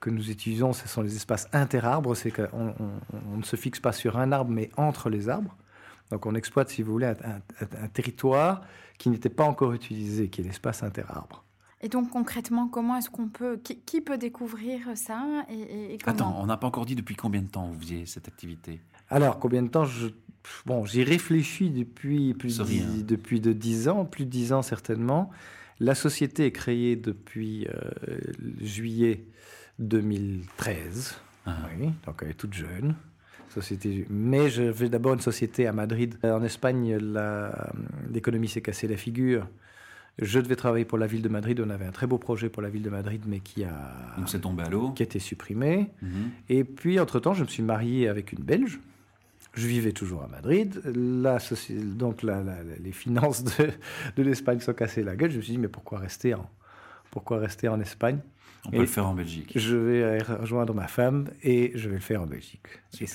que 0.00 0.08
nous 0.08 0.30
utilisons. 0.30 0.72
Ce 0.72 0.88
sont 0.88 1.02
les 1.02 1.16
espaces 1.16 1.48
interarbres. 1.52 2.14
C'est 2.14 2.30
qu'on 2.30 2.74
on, 3.12 3.36
ne 3.36 3.42
se 3.42 3.56
fixe 3.56 3.80
pas 3.80 3.92
sur 3.92 4.18
un 4.18 4.32
arbre, 4.32 4.50
mais 4.50 4.70
entre 4.76 5.10
les 5.10 5.28
arbres. 5.28 5.54
Donc 6.10 6.26
on 6.26 6.34
exploite, 6.34 6.70
si 6.70 6.82
vous 6.82 6.92
voulez, 6.92 7.06
un, 7.06 7.88
territoire 7.88 8.62
qui 9.00 9.08
n'était 9.08 9.30
pas 9.30 9.44
encore 9.44 9.72
utilisé, 9.72 10.28
qui 10.28 10.42
est 10.42 10.44
l'espace 10.44 10.82
interarbre. 10.82 11.42
Et 11.80 11.88
donc 11.88 12.10
concrètement, 12.10 12.68
comment 12.68 12.96
est-ce 12.96 13.08
qu'on 13.08 13.28
peut, 13.28 13.56
qui, 13.56 14.00
peut 14.02 14.18
découvrir 14.18 14.80
ça 14.94 15.46
et, 15.48 15.96
Attends, 16.04 16.36
on 16.38 16.44
n'a 16.44 16.58
pas 16.58 16.66
encore 16.66 16.84
dit 16.84 16.94
depuis 16.94 17.16
combien 17.16 17.40
de 17.40 17.48
temps 17.48 17.66
vous 17.66 17.80
faisiez 17.80 18.04
cette 18.04 18.28
activité? 18.28 18.78
Alors 19.08 19.38
combien 19.38 19.62
de 19.62 19.68
temps? 19.68 19.86
Je... 19.86 20.08
Bon, 20.66 20.84
j'y 20.84 21.02
réfléchis 21.02 21.70
depuis 21.70 22.34
plus 22.34 22.58
de, 22.58 23.02
depuis 23.02 23.40
de 23.40 23.54
10 23.54 23.88
ans, 23.88 24.04
plus 24.04 24.26
de 24.26 24.30
10 24.30 24.52
ans 24.52 24.62
certainement. 24.62 25.30
La 25.80 25.94
société 25.94 26.44
est 26.44 26.52
créée 26.52 26.94
depuis 26.94 27.66
euh, 27.68 28.20
juillet 28.60 29.24
2013. 29.78 31.14
Ah. 31.46 31.56
Oui, 31.78 31.88
donc 32.04 32.20
elle 32.20 32.30
est 32.30 32.34
toute 32.34 32.52
jeune 32.52 32.94
société. 33.50 34.06
Mais 34.10 34.50
je 34.50 34.72
fais 34.72 34.88
d'abord 34.88 35.14
une 35.14 35.20
société 35.20 35.66
à 35.66 35.72
Madrid. 35.72 36.16
En 36.22 36.42
Espagne, 36.42 36.98
l'économie 38.12 38.48
s'est 38.48 38.62
cassée 38.62 38.88
la 38.88 38.96
figure. 38.96 39.46
Je 40.18 40.38
devais 40.40 40.56
travailler 40.56 40.84
pour 40.84 40.98
la 40.98 41.06
ville 41.06 41.22
de 41.22 41.28
Madrid. 41.28 41.60
On 41.64 41.70
avait 41.70 41.86
un 41.86 41.92
très 41.92 42.06
beau 42.06 42.18
projet 42.18 42.48
pour 42.48 42.62
la 42.62 42.68
ville 42.68 42.82
de 42.82 42.90
Madrid, 42.90 43.22
mais 43.26 43.40
qui 43.40 43.64
a. 43.64 44.14
Donc 44.18 44.28
c'est 44.28 44.40
tombé 44.40 44.62
à 44.64 44.68
l'eau. 44.68 44.90
Qui 44.90 45.02
a 45.02 45.04
été 45.04 45.18
supprimé. 45.18 45.90
Mhm. 46.02 46.30
Et 46.48 46.64
puis, 46.64 47.00
entre-temps, 47.00 47.32
je 47.32 47.42
me 47.42 47.48
suis 47.48 47.62
marié 47.62 48.08
avec 48.08 48.32
une 48.32 48.44
Belge. 48.44 48.80
Je 49.54 49.66
vivais 49.66 49.92
toujours 49.92 50.22
à 50.22 50.28
Madrid. 50.28 50.80
La, 50.84 51.38
donc, 51.96 52.22
les 52.22 52.92
finances 52.92 53.44
de, 53.44 53.70
de 54.16 54.22
l'Espagne 54.22 54.60
sont 54.60 54.74
cassées 54.74 55.02
la 55.02 55.16
gueule. 55.16 55.30
Je 55.30 55.38
me 55.38 55.42
suis 55.42 55.52
dit, 55.52 55.58
mais 55.58 55.68
pourquoi 55.68 55.98
rester 55.98 56.34
en, 56.34 56.48
pourquoi 57.10 57.38
rester 57.38 57.68
en 57.68 57.80
Espagne? 57.80 58.18
On 58.66 58.70
peut 58.70 58.78
le 58.78 58.86
faire 58.86 59.06
en 59.06 59.14
Belgique. 59.14 59.52
Je 59.56 59.76
vais 59.76 60.18
rejoindre 60.18 60.74
ma 60.74 60.86
femme 60.86 61.28
et 61.42 61.72
je 61.74 61.88
vais 61.88 61.96
le 61.96 62.00
faire 62.00 62.22
en 62.22 62.26
Belgique. 62.26 62.66
Et 63.00 63.06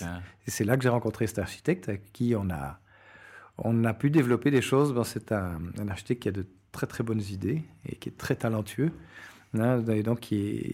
c'est 0.48 0.66
là 0.66 0.78
que 0.78 0.84
j'ai 0.84 0.90
rencontré 0.90 1.28
cet 1.28 1.40
architecte 1.40 1.90
avec 1.90 2.12
qui 2.14 2.36
on 2.36 2.50
a, 2.50 2.80
on 3.58 3.84
a 3.86 3.94
pu 3.94 4.10
développer 4.10 4.52
des 4.52 4.62
choses. 4.62 4.94
Bon, 4.94 5.04
c'est 5.04 5.32
un, 5.32 5.60
architecte 5.88 6.24
qui 6.24 6.30
a 6.30 6.32
de 6.32 6.46
très 6.72 6.88
très 6.88 7.04
bonnes 7.04 7.22
idées 7.22 7.64
et 7.88 7.96
qui 7.96 8.10
est 8.10 8.18
très 8.18 8.36
talentueux. 8.36 8.92
Hein, 9.58 9.86
et 9.88 10.04
donc, 10.04 10.28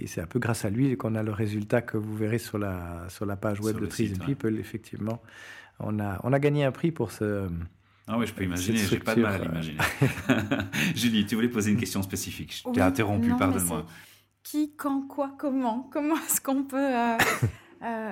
c'est 0.08 0.22
un 0.22 0.26
peu 0.26 0.40
grâce 0.40 0.66
à 0.66 0.70
lui 0.70 0.96
qu'on 0.98 1.16
a 1.16 1.22
le 1.22 1.32
résultat 1.32 1.82
que 1.82 1.98
vous 1.98 2.16
verrez 2.16 2.40
sur 2.40 2.58
la, 2.58 3.06
sur 3.10 3.26
la 3.26 3.36
page 3.36 3.60
web 3.60 3.80
de 3.80 3.86
Trees 3.86 4.14
and 4.16 4.26
People. 4.26 4.58
Effectivement, 4.58 5.22
on 5.80 6.00
a, 6.00 6.20
on 6.24 6.34
a 6.34 6.40
gagné 6.40 6.64
un 6.64 6.72
prix 6.72 6.92
pour 6.92 7.12
ce. 7.12 7.48
Ah 8.08 8.18
oui, 8.18 8.26
je 8.26 8.34
peux 8.34 8.44
imaginer, 8.44 8.80
j'ai 8.80 9.00
pas 9.00 9.16
de 9.16 9.22
mal 9.22 9.36
à 9.36 9.38
l'imaginer. 9.38 9.78
Julie, 10.96 11.26
tu 11.26 11.36
voulais 11.36 11.48
poser 11.48 11.72
une 11.72 11.78
question 11.78 12.02
spécifique. 12.02 12.64
Je 12.66 12.72
t'ai 12.72 12.82
interrompu, 12.82 13.32
pardonne-moi 13.38 13.86
qui, 14.44 14.74
quand, 14.76 15.02
quoi, 15.08 15.32
comment 15.38 15.90
Comment 15.92 16.16
est-ce 16.16 16.42
qu'on 16.42 16.64
peut 16.64 16.78
euh, 16.78 17.18
euh, 17.84 18.12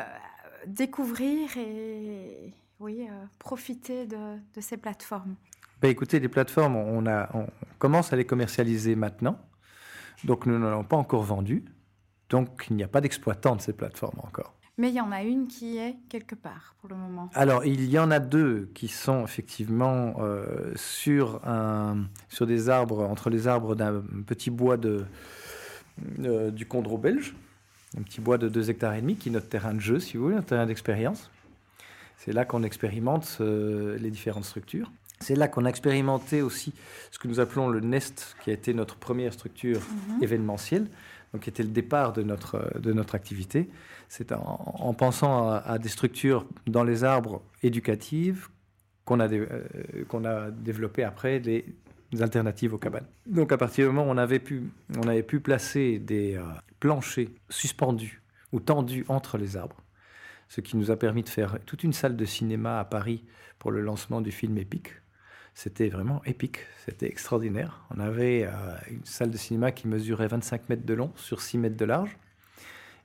découvrir 0.67 1.57
et 1.57 2.53
oui, 2.79 3.07
euh, 3.09 3.25
profiter 3.37 4.05
de, 4.05 4.37
ces 4.59 4.77
plateformes? 4.77 5.35
Ben 5.81 5.89
Écoutez, 5.89 6.19
les 6.19 6.29
plateformes, 6.29 6.75
on, 6.75 7.05
a, 7.07 7.29
on 7.33 7.47
commence 7.77 8.13
à 8.13 8.15
les 8.15 8.25
commercialiser 8.25 8.95
maintenant. 8.95 9.39
Donc 10.25 10.45
nous 10.45 10.57
n'en 10.57 10.67
avons 10.67 10.83
pas 10.83 10.97
encore 10.97 11.23
vendu. 11.23 11.63
Donc 12.29 12.67
il 12.69 12.75
n'y 12.75 12.83
a 12.83 12.87
pas 12.87 13.01
d'exploitant 13.01 13.55
de 13.55 13.61
ces 13.61 13.73
plateformes 13.73 14.19
encore. 14.23 14.53
Mais 14.77 14.89
il 14.89 14.95
y 14.95 15.01
en 15.01 15.11
a 15.11 15.23
une 15.23 15.47
qui 15.47 15.77
est 15.77 15.97
quelque 16.07 16.35
part 16.35 16.75
pour 16.79 16.89
le 16.89 16.95
moment. 16.95 17.29
Alors, 17.33 17.65
il 17.65 17.89
y 17.89 17.99
en 17.99 18.11
a 18.11 18.19
deux 18.19 18.71
qui 18.73 18.87
sont 18.87 19.25
effectivement 19.25 20.15
sur, 20.75 21.45
un, 21.45 22.05
sur 22.29 22.47
des 22.47 22.69
arbres, 22.69 23.03
entre 23.03 23.29
les 23.29 23.49
arbres 23.49 23.75
d'un 23.75 24.01
petit 24.25 24.49
bois 24.49 24.77
de, 24.77 25.05
euh, 26.23 26.51
du 26.51 26.65
Condro 26.65 26.97
belge, 26.97 27.35
un 27.97 28.01
petit 28.03 28.21
bois 28.21 28.37
de 28.37 28.49
2 28.49 28.69
hectares 28.69 28.93
et 28.93 29.01
demi 29.01 29.15
qui 29.15 29.29
est 29.29 29.31
notre 29.31 29.49
terrain 29.49 29.73
de 29.73 29.79
jeu, 29.79 29.99
si 29.99 30.17
vous 30.17 30.23
voulez, 30.23 30.35
un 30.35 30.41
terrain 30.41 30.65
d'expérience. 30.65 31.29
C'est 32.17 32.33
là 32.33 32.45
qu'on 32.45 32.63
expérimente 32.63 33.37
euh, 33.41 33.97
les 33.97 34.11
différentes 34.11 34.45
structures. 34.45 34.91
C'est 35.21 35.35
là 35.35 35.47
qu'on 35.47 35.65
a 35.65 35.69
expérimenté 35.69 36.41
aussi 36.41 36.73
ce 37.11 37.19
que 37.19 37.27
nous 37.27 37.39
appelons 37.39 37.69
le 37.69 37.79
Nest, 37.79 38.35
qui 38.43 38.51
a 38.51 38.53
été 38.53 38.73
notre 38.73 38.95
première 38.95 39.33
structure 39.33 39.79
mhm. 39.79 40.23
événementielle, 40.23 40.87
donc 41.33 41.43
qui 41.43 41.49
était 41.49 41.63
le 41.63 41.69
départ 41.69 42.13
de 42.13 42.23
notre, 42.23 42.79
de 42.79 42.93
notre 42.93 43.15
activité. 43.15 43.69
C'est 44.07 44.31
en, 44.31 44.93
pensant 44.93 45.49
à, 45.49 45.77
des 45.77 45.89
structures 45.89 46.45
dans 46.65 46.83
les 46.83 47.03
arbres 47.03 47.43
éducatives 47.61 48.47
qu'on 49.05 49.19
a, 49.19 49.31
euh, 49.31 49.47
qu'on 50.07 50.25
a 50.25 50.49
développé 50.49 51.03
après 51.03 51.39
des 51.39 51.65
alternatives 52.19 52.73
aux 52.73 52.77
cabanes. 52.77 53.07
Donc 53.25 53.51
à 53.51 53.57
partir 53.57 53.87
du 53.87 53.93
moment 53.93 54.09
où 54.09 54.13
on 54.13 54.17
avait 54.17 54.39
pu, 54.39 54.63
on 54.97 55.07
avait 55.07 55.23
pu 55.23 55.39
placer 55.39 55.99
des 55.99 56.35
euh, 56.35 56.43
planchers 56.79 57.29
suspendus 57.49 58.21
ou 58.51 58.59
tendus 58.59 59.05
entre 59.07 59.37
les 59.37 59.57
arbres, 59.57 59.81
ce 60.47 60.61
qui 60.61 60.77
nous 60.77 60.91
a 60.91 60.95
permis 60.95 61.23
de 61.23 61.29
faire 61.29 61.57
toute 61.65 61.83
une 61.83 61.93
salle 61.93 62.15
de 62.15 62.25
cinéma 62.25 62.79
à 62.79 62.85
Paris 62.85 63.23
pour 63.59 63.71
le 63.71 63.81
lancement 63.81 64.21
du 64.21 64.31
film 64.31 64.57
Épique. 64.57 64.93
C'était 65.53 65.89
vraiment 65.89 66.21
épique, 66.25 66.59
c'était 66.85 67.07
extraordinaire. 67.07 67.81
On 67.93 67.99
avait 67.99 68.45
euh, 68.45 68.51
une 68.89 69.03
salle 69.03 69.29
de 69.29 69.37
cinéma 69.37 69.71
qui 69.71 69.87
mesurait 69.87 70.27
25 70.27 70.69
mètres 70.69 70.85
de 70.85 70.93
long 70.93 71.11
sur 71.15 71.41
6 71.41 71.57
mètres 71.57 71.75
de 71.75 71.85
large 71.85 72.17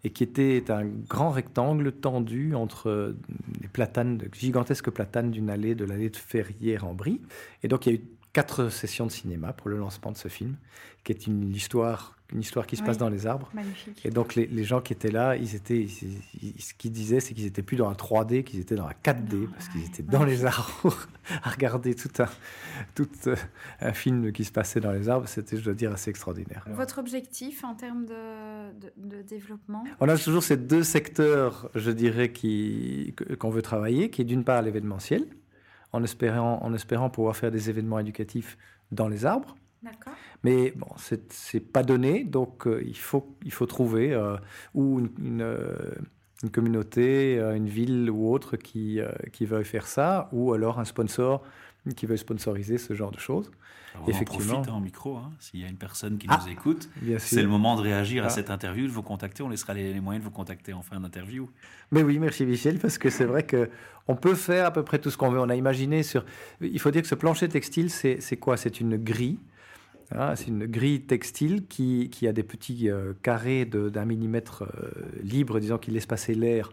et 0.05 0.11
qui 0.11 0.23
était 0.23 0.71
un 0.71 0.85
grand 0.85 1.31
rectangle 1.31 1.91
tendu 1.91 2.55
entre 2.55 3.17
des 3.61 3.69
platanes, 3.69 4.21
gigantesques 4.33 4.91
platanes 4.91 5.31
d'une 5.31 5.49
allée, 5.49 5.75
de 5.75 5.85
l'allée 5.85 6.11
de 6.11 6.17
Ferrière 6.17 6.87
en 6.87 6.95
Brie. 6.95 7.23
Et 7.63 7.69
donc 7.69 7.87
il 7.87 7.93
y 7.93 7.97
a 7.97 7.99
eu 7.99 8.05
quatre 8.35 8.69
sessions 8.69 9.07
de 9.07 9.11
cinéma 9.13 9.55
pour 9.55 9.71
le 9.71 9.79
lancement 9.79 10.13
de 10.13 10.19
ce 10.19 10.29
film, 10.29 10.57
qui 11.05 11.13
est 11.13 11.27
une 11.27 11.51
histoire, 11.55 12.17
une 12.33 12.41
histoire 12.41 12.67
qui 12.67 12.77
se 12.77 12.83
passe 12.83 12.99
dans 12.99 13.09
les 13.09 13.27
arbres. 13.27 13.49
Magnifique. 13.55 14.05
Et 14.05 14.11
donc 14.11 14.35
les, 14.35 14.47
les 14.47 14.65
gens 14.65 14.81
qui 14.81 14.93
étaient 14.93 15.11
là, 15.11 15.37
ils 15.37 15.55
étaient, 15.55 15.81
ils- 15.81 16.21
ils- 16.43 16.61
ce 16.61 16.75
qu'ils 16.75 16.91
disaient, 16.93 17.21
c'est 17.21 17.33
qu'ils 17.33 17.47
étaient 17.47 17.63
plus 17.63 17.77
dans 17.77 17.89
la 17.89 17.95
3D, 17.95 18.43
qu'ils 18.43 18.61
étaient 18.61 18.75
dans 18.75 18.87
la 18.89 18.95
4D, 18.95 19.47
parce 19.49 19.69
qu'ils 19.69 19.83
ouais, 19.83 19.87
étaient 19.87 20.03
dans 20.03 20.25
les 20.25 20.45
arbres 20.45 20.97
à 21.45 21.51
regarder 21.51 21.95
tout 21.95 22.11
un, 22.23 22.29
tout 22.95 23.09
euh, 23.29 23.37
un 23.81 23.93
film 23.93 24.33
qui 24.33 24.45
se 24.45 24.53
passait 24.53 24.81
dans 24.81 24.93
les 24.93 25.09
arbres. 25.09 25.29
C'était, 25.29 25.57
je 25.57 25.63
dois 25.65 25.75
dire, 25.75 25.93
assez 25.93 26.11
extraordinaire. 26.11 26.65
Votre 26.71 26.99
objectif 26.99 27.63
en 27.65 27.75
termes 27.75 28.05
de, 28.07 28.73
de- 28.81 29.17
de 29.17 29.23
développement? 29.23 29.85
On 30.01 30.09
a 30.09 30.19
toujours 30.19 30.43
ces 30.43 30.57
deux 30.57 30.83
secteurs, 30.83 31.71
je 31.77 31.91
dirais, 31.93 32.33
qui, 32.33 33.15
qu'on 33.39 33.51
veut 33.51 33.63
travailler, 33.63 34.11
qui 34.11 34.23
est 34.23 34.25
d'une 34.27 34.43
part 34.45 34.61
l'événementiel, 34.63 35.25
en 35.95 36.03
espérant, 36.03 36.59
en 36.63 36.75
espérant 36.75 37.09
pouvoir 37.09 37.37
faire 37.37 37.53
des 37.53 37.71
événements 37.71 38.01
éducatifs 38.01 38.59
dans 38.91 39.09
les 39.09 39.25
arbres. 39.25 39.55
Mais 40.43 40.73
bon, 40.77 40.89
c'est 40.97 41.61
pas 41.61 41.83
donné, 41.83 42.25
donc 42.25 42.67
euh, 42.67 42.83
il, 42.85 42.97
faut, 42.97 43.37
il 43.45 43.53
faut 43.53 43.67
trouver 43.67 44.13
euh, 44.13 44.37
ou 44.75 45.01
une, 45.01 45.11
une, 45.19 45.43
euh, 45.43 45.95
une 46.43 46.51
communauté, 46.51 47.39
une 47.39 47.69
ville 47.69 48.11
ou 48.11 48.33
autre 48.33 48.57
qui, 48.57 49.01
euh, 49.01 49.11
qui 49.33 49.45
veuille 49.47 49.65
faire 49.65 49.87
ça, 49.87 50.29
ou 50.33 50.53
alors 50.53 50.81
un 50.81 50.85
sponsor 50.85 51.43
qui 51.93 52.07
veuille 52.07 52.17
sponsoriser 52.19 52.79
ce 52.79 52.95
genre 52.95 53.11
de 53.11 53.19
choses. 53.19 53.51
Alors, 53.95 54.05
on 54.07 54.11
en 54.11 54.15
Effectivement. 54.15 54.55
profite 54.55 54.71
hein, 54.71 54.77
en 54.77 54.81
micro. 54.81 55.17
hein. 55.17 55.31
S'il 55.39 55.61
y 55.61 55.65
a 55.65 55.69
une 55.69 55.77
personne 55.77 56.17
qui 56.19 56.27
Ah. 56.31 56.41
nous 56.45 56.51
écoute, 56.53 56.89
c'est 57.19 57.43
le 57.43 57.49
moment 57.49 57.77
de 57.77 57.83
réagir 57.83 58.25
à 58.25 58.27
Ah. 58.27 58.31
cette 58.31 58.51
interview, 58.51 58.87
de 58.87 58.93
vous 58.93 59.03
contacter. 59.03 59.43
On 59.43 59.49
laissera 59.49 59.75
les, 59.75 59.93
les 59.93 60.01
moyens 60.01 60.25
de 60.25 60.29
vous 60.29 60.35
contacter 60.35 60.73
en 60.73 60.83
fin 60.83 60.99
d'interview. 60.99 61.49
Mais 61.93 62.03
oui, 62.03 62.19
merci 62.19 62.47
Michel, 62.47 62.79
parce 62.79 62.97
que 62.99 63.11
c'est 63.11 63.25
vrai 63.27 63.45
que 63.45 63.69
on 64.09 64.17
peut 64.17 64.35
faire 64.35 64.67
à 64.67 64.71
peu 64.73 64.83
près 64.83 64.99
tout 64.99 65.11
ce 65.11 65.17
qu'on 65.17 65.31
veut. 65.31 65.39
On 65.41 65.49
a 65.49 65.55
imaginé 65.57 66.03
sur. 66.03 66.25
Il 66.61 66.81
faut 66.81 66.91
dire 66.91 67.03
que 67.03 67.09
ce 67.09 67.15
plancher 67.15 67.49
textile, 67.49 67.91
c'est 67.91 68.37
quoi? 68.39 68.57
C'est 68.57 68.81
une 68.81 68.97
grille. 68.97 69.39
hein, 70.11 70.35
c'est 70.37 70.49
une 70.49 70.67
grille 70.67 71.03
textile 71.03 71.67
qui, 71.67 72.11
qui 72.11 72.27
a 72.29 72.33
des 72.33 72.43
petits 72.43 72.91
euh, 72.91 73.15
carrés 73.23 73.65
d'un 73.65 74.05
millimètre 74.05 74.63
euh, 74.65 74.91
libre, 75.23 75.59
disons, 75.61 75.79
qui 75.79 75.91
laisse 75.91 76.07
passer 76.07 76.35
l'air 76.35 76.73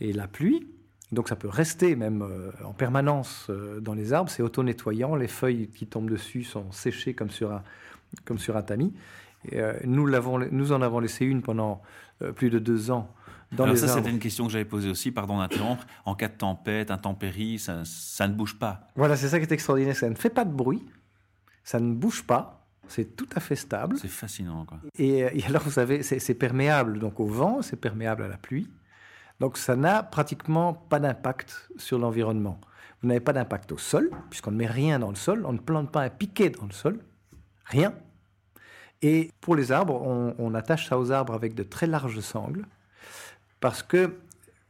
et 0.00 0.12
la 0.12 0.26
pluie. 0.26 0.66
Donc 1.12 1.28
ça 1.28 1.36
peut 1.36 1.48
rester 1.48 1.94
même 1.94 2.22
euh, 2.22 2.50
en 2.64 2.72
permanence 2.72 3.46
euh, 3.50 3.80
dans 3.80 3.92
les 3.94 4.12
arbres. 4.14 4.30
C'est 4.30 4.42
auto-nettoyant. 4.42 5.14
Les 5.14 5.28
feuilles 5.28 5.68
qui 5.68 5.86
tombent 5.86 6.10
dessus 6.10 6.42
sont 6.42 6.72
séchées 6.72 7.12
comme 7.14 7.30
sur 7.30 7.52
un, 7.52 7.62
comme 8.24 8.38
sur 8.38 8.56
un 8.56 8.62
tamis. 8.62 8.92
Et, 9.50 9.60
euh, 9.60 9.74
nous, 9.84 10.06
l'avons- 10.06 10.38
nous 10.50 10.72
en 10.72 10.80
avons 10.82 11.00
laissé 11.00 11.24
une 11.26 11.42
pendant 11.42 11.82
euh, 12.22 12.32
plus 12.32 12.48
de 12.50 12.58
deux 12.58 12.90
ans 12.90 13.12
dans 13.52 13.64
Alors 13.64 13.74
les 13.74 13.80
ça, 13.82 13.88
c'était 13.88 14.08
une 14.08 14.18
question 14.18 14.46
que 14.46 14.52
j'avais 14.52 14.64
posée 14.64 14.88
aussi, 14.88 15.10
pardon 15.10 15.36
d'interrompre. 15.36 15.84
En 16.06 16.14
cas 16.14 16.28
de 16.28 16.32
tempête, 16.34 16.90
intempérie, 16.90 17.58
ça, 17.58 17.82
ça 17.84 18.26
ne 18.26 18.32
bouge 18.32 18.58
pas. 18.58 18.88
Voilà, 18.96 19.14
c'est 19.14 19.28
ça 19.28 19.38
qui 19.38 19.44
est 19.44 19.52
extraordinaire. 19.52 19.94
Ça 19.94 20.08
ne 20.08 20.14
fait 20.14 20.30
pas 20.30 20.46
de 20.46 20.52
bruit, 20.54 20.82
ça 21.62 21.78
ne 21.78 21.92
bouge 21.92 22.22
pas, 22.22 22.64
c'est 22.88 23.14
tout 23.14 23.28
à 23.34 23.40
fait 23.40 23.56
stable. 23.56 23.98
C'est 24.00 24.08
fascinant, 24.08 24.64
quoi. 24.64 24.78
Et, 24.98 25.18
et 25.38 25.44
alors, 25.44 25.60
vous 25.64 25.70
savez, 25.72 26.02
c'est 26.02 26.18
c'est 26.18 26.32
perméable 26.34 26.98
donc 26.98 27.20
au 27.20 27.26
vent, 27.26 27.60
c'est 27.60 27.76
perméable 27.76 28.22
à 28.22 28.28
la 28.28 28.38
pluie. 28.38 28.70
Donc, 29.42 29.58
ça 29.58 29.74
n'a 29.74 30.04
pratiquement 30.04 30.72
pas 30.72 31.00
d'impact 31.00 31.68
sur 31.76 31.98
l'environnement. 31.98 32.60
Vous 33.00 33.08
n'avez 33.08 33.18
pas 33.18 33.32
d'impact 33.32 33.72
au 33.72 33.76
sol, 33.76 34.08
puisqu'on 34.30 34.52
ne 34.52 34.56
met 34.56 34.68
rien 34.68 35.00
dans 35.00 35.10
le 35.10 35.16
sol, 35.16 35.44
on 35.44 35.52
ne 35.52 35.58
plante 35.58 35.90
pas 35.90 36.02
un 36.02 36.10
piquet 36.10 36.50
dans 36.50 36.64
le 36.64 36.70
sol, 36.70 37.00
rien. 37.64 37.92
Et 39.02 39.32
pour 39.40 39.56
les 39.56 39.72
arbres, 39.72 40.00
on, 40.00 40.54
attache 40.54 40.88
ça 40.88 40.96
aux 40.96 41.10
arbres 41.10 41.34
avec 41.34 41.56
de 41.56 41.64
très 41.64 41.88
larges 41.88 42.20
sangles, 42.20 42.66
parce 43.58 43.82
que, 43.82 44.14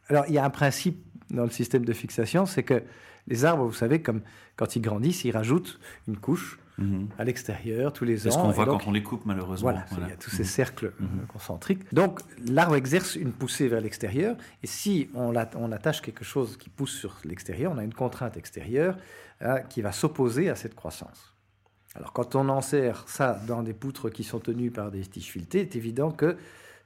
alors, 0.08 0.24
il 0.28 0.32
y 0.32 0.38
a 0.38 0.44
un 0.46 0.48
principe 0.48 1.04
dans 1.28 1.44
le 1.44 1.50
système 1.50 1.84
de 1.84 1.92
fixation, 1.92 2.46
c'est 2.46 2.62
que 2.62 2.82
les 3.26 3.44
arbres, 3.44 3.66
vous 3.66 3.74
savez, 3.74 4.00
comme 4.00 4.22
quand 4.56 4.74
ils 4.74 4.80
grandissent, 4.80 5.24
ils 5.24 5.32
rajoutent 5.32 5.78
une 6.08 6.16
couche 6.16 6.58
Mhm. 6.78 7.08
à 7.18 7.24
l'extérieur 7.24 7.92
tous 7.92 8.04
les 8.04 8.18
C'est 8.18 8.28
ans. 8.28 8.32
ce 8.32 8.38
qu'on 8.38 8.50
voit 8.50 8.64
donc- 8.64 8.80
quand 8.82 8.88
on 8.88 8.92
les 8.92 9.02
coupe, 9.02 9.26
malheureusement. 9.26 9.70
voilà, 9.70 9.84
il 9.92 10.08
y 10.08 10.12
a 10.12 10.16
tous 10.16 10.30
ces 10.30 10.42
Mhm. 10.42 10.48
cercles 10.48 10.86
euh, 10.86 11.04
Mhm. 11.04 11.26
concentriques. 11.26 11.92
Donc, 11.94 12.20
l'arbre 12.48 12.76
exerce 12.76 13.14
une 13.16 13.32
poussée 13.32 13.68
vers 13.68 13.80
l'extérieur. 13.80 14.36
Et 14.62 14.66
si 14.66 15.08
on, 15.14 15.34
attache 15.34 16.00
quelque 16.00 16.24
chose 16.24 16.56
qui 16.56 16.70
pousse 16.70 16.96
sur 16.98 17.18
l'extérieur, 17.24 17.72
on 17.74 17.78
a 17.78 17.84
une 17.84 17.94
contrainte 17.94 18.36
extérieure 18.36 18.96
hein, 19.40 19.60
qui 19.68 19.82
va 19.82 19.92
s'opposer 19.92 20.48
à 20.50 20.54
cette 20.54 20.74
croissance. 20.74 21.34
Alors, 21.94 22.12
quand 22.12 22.36
on 22.36 22.48
enserre 22.48 23.04
ça 23.06 23.38
dans 23.46 23.62
des 23.62 23.74
poutres 23.74 24.08
qui 24.08 24.24
sont 24.24 24.38
tenues 24.40 24.70
par 24.70 24.90
des 24.90 25.02
tiges 25.02 25.26
filetées, 25.30 25.68
c'est 25.70 25.76
évident 25.76 26.10
que 26.10 26.36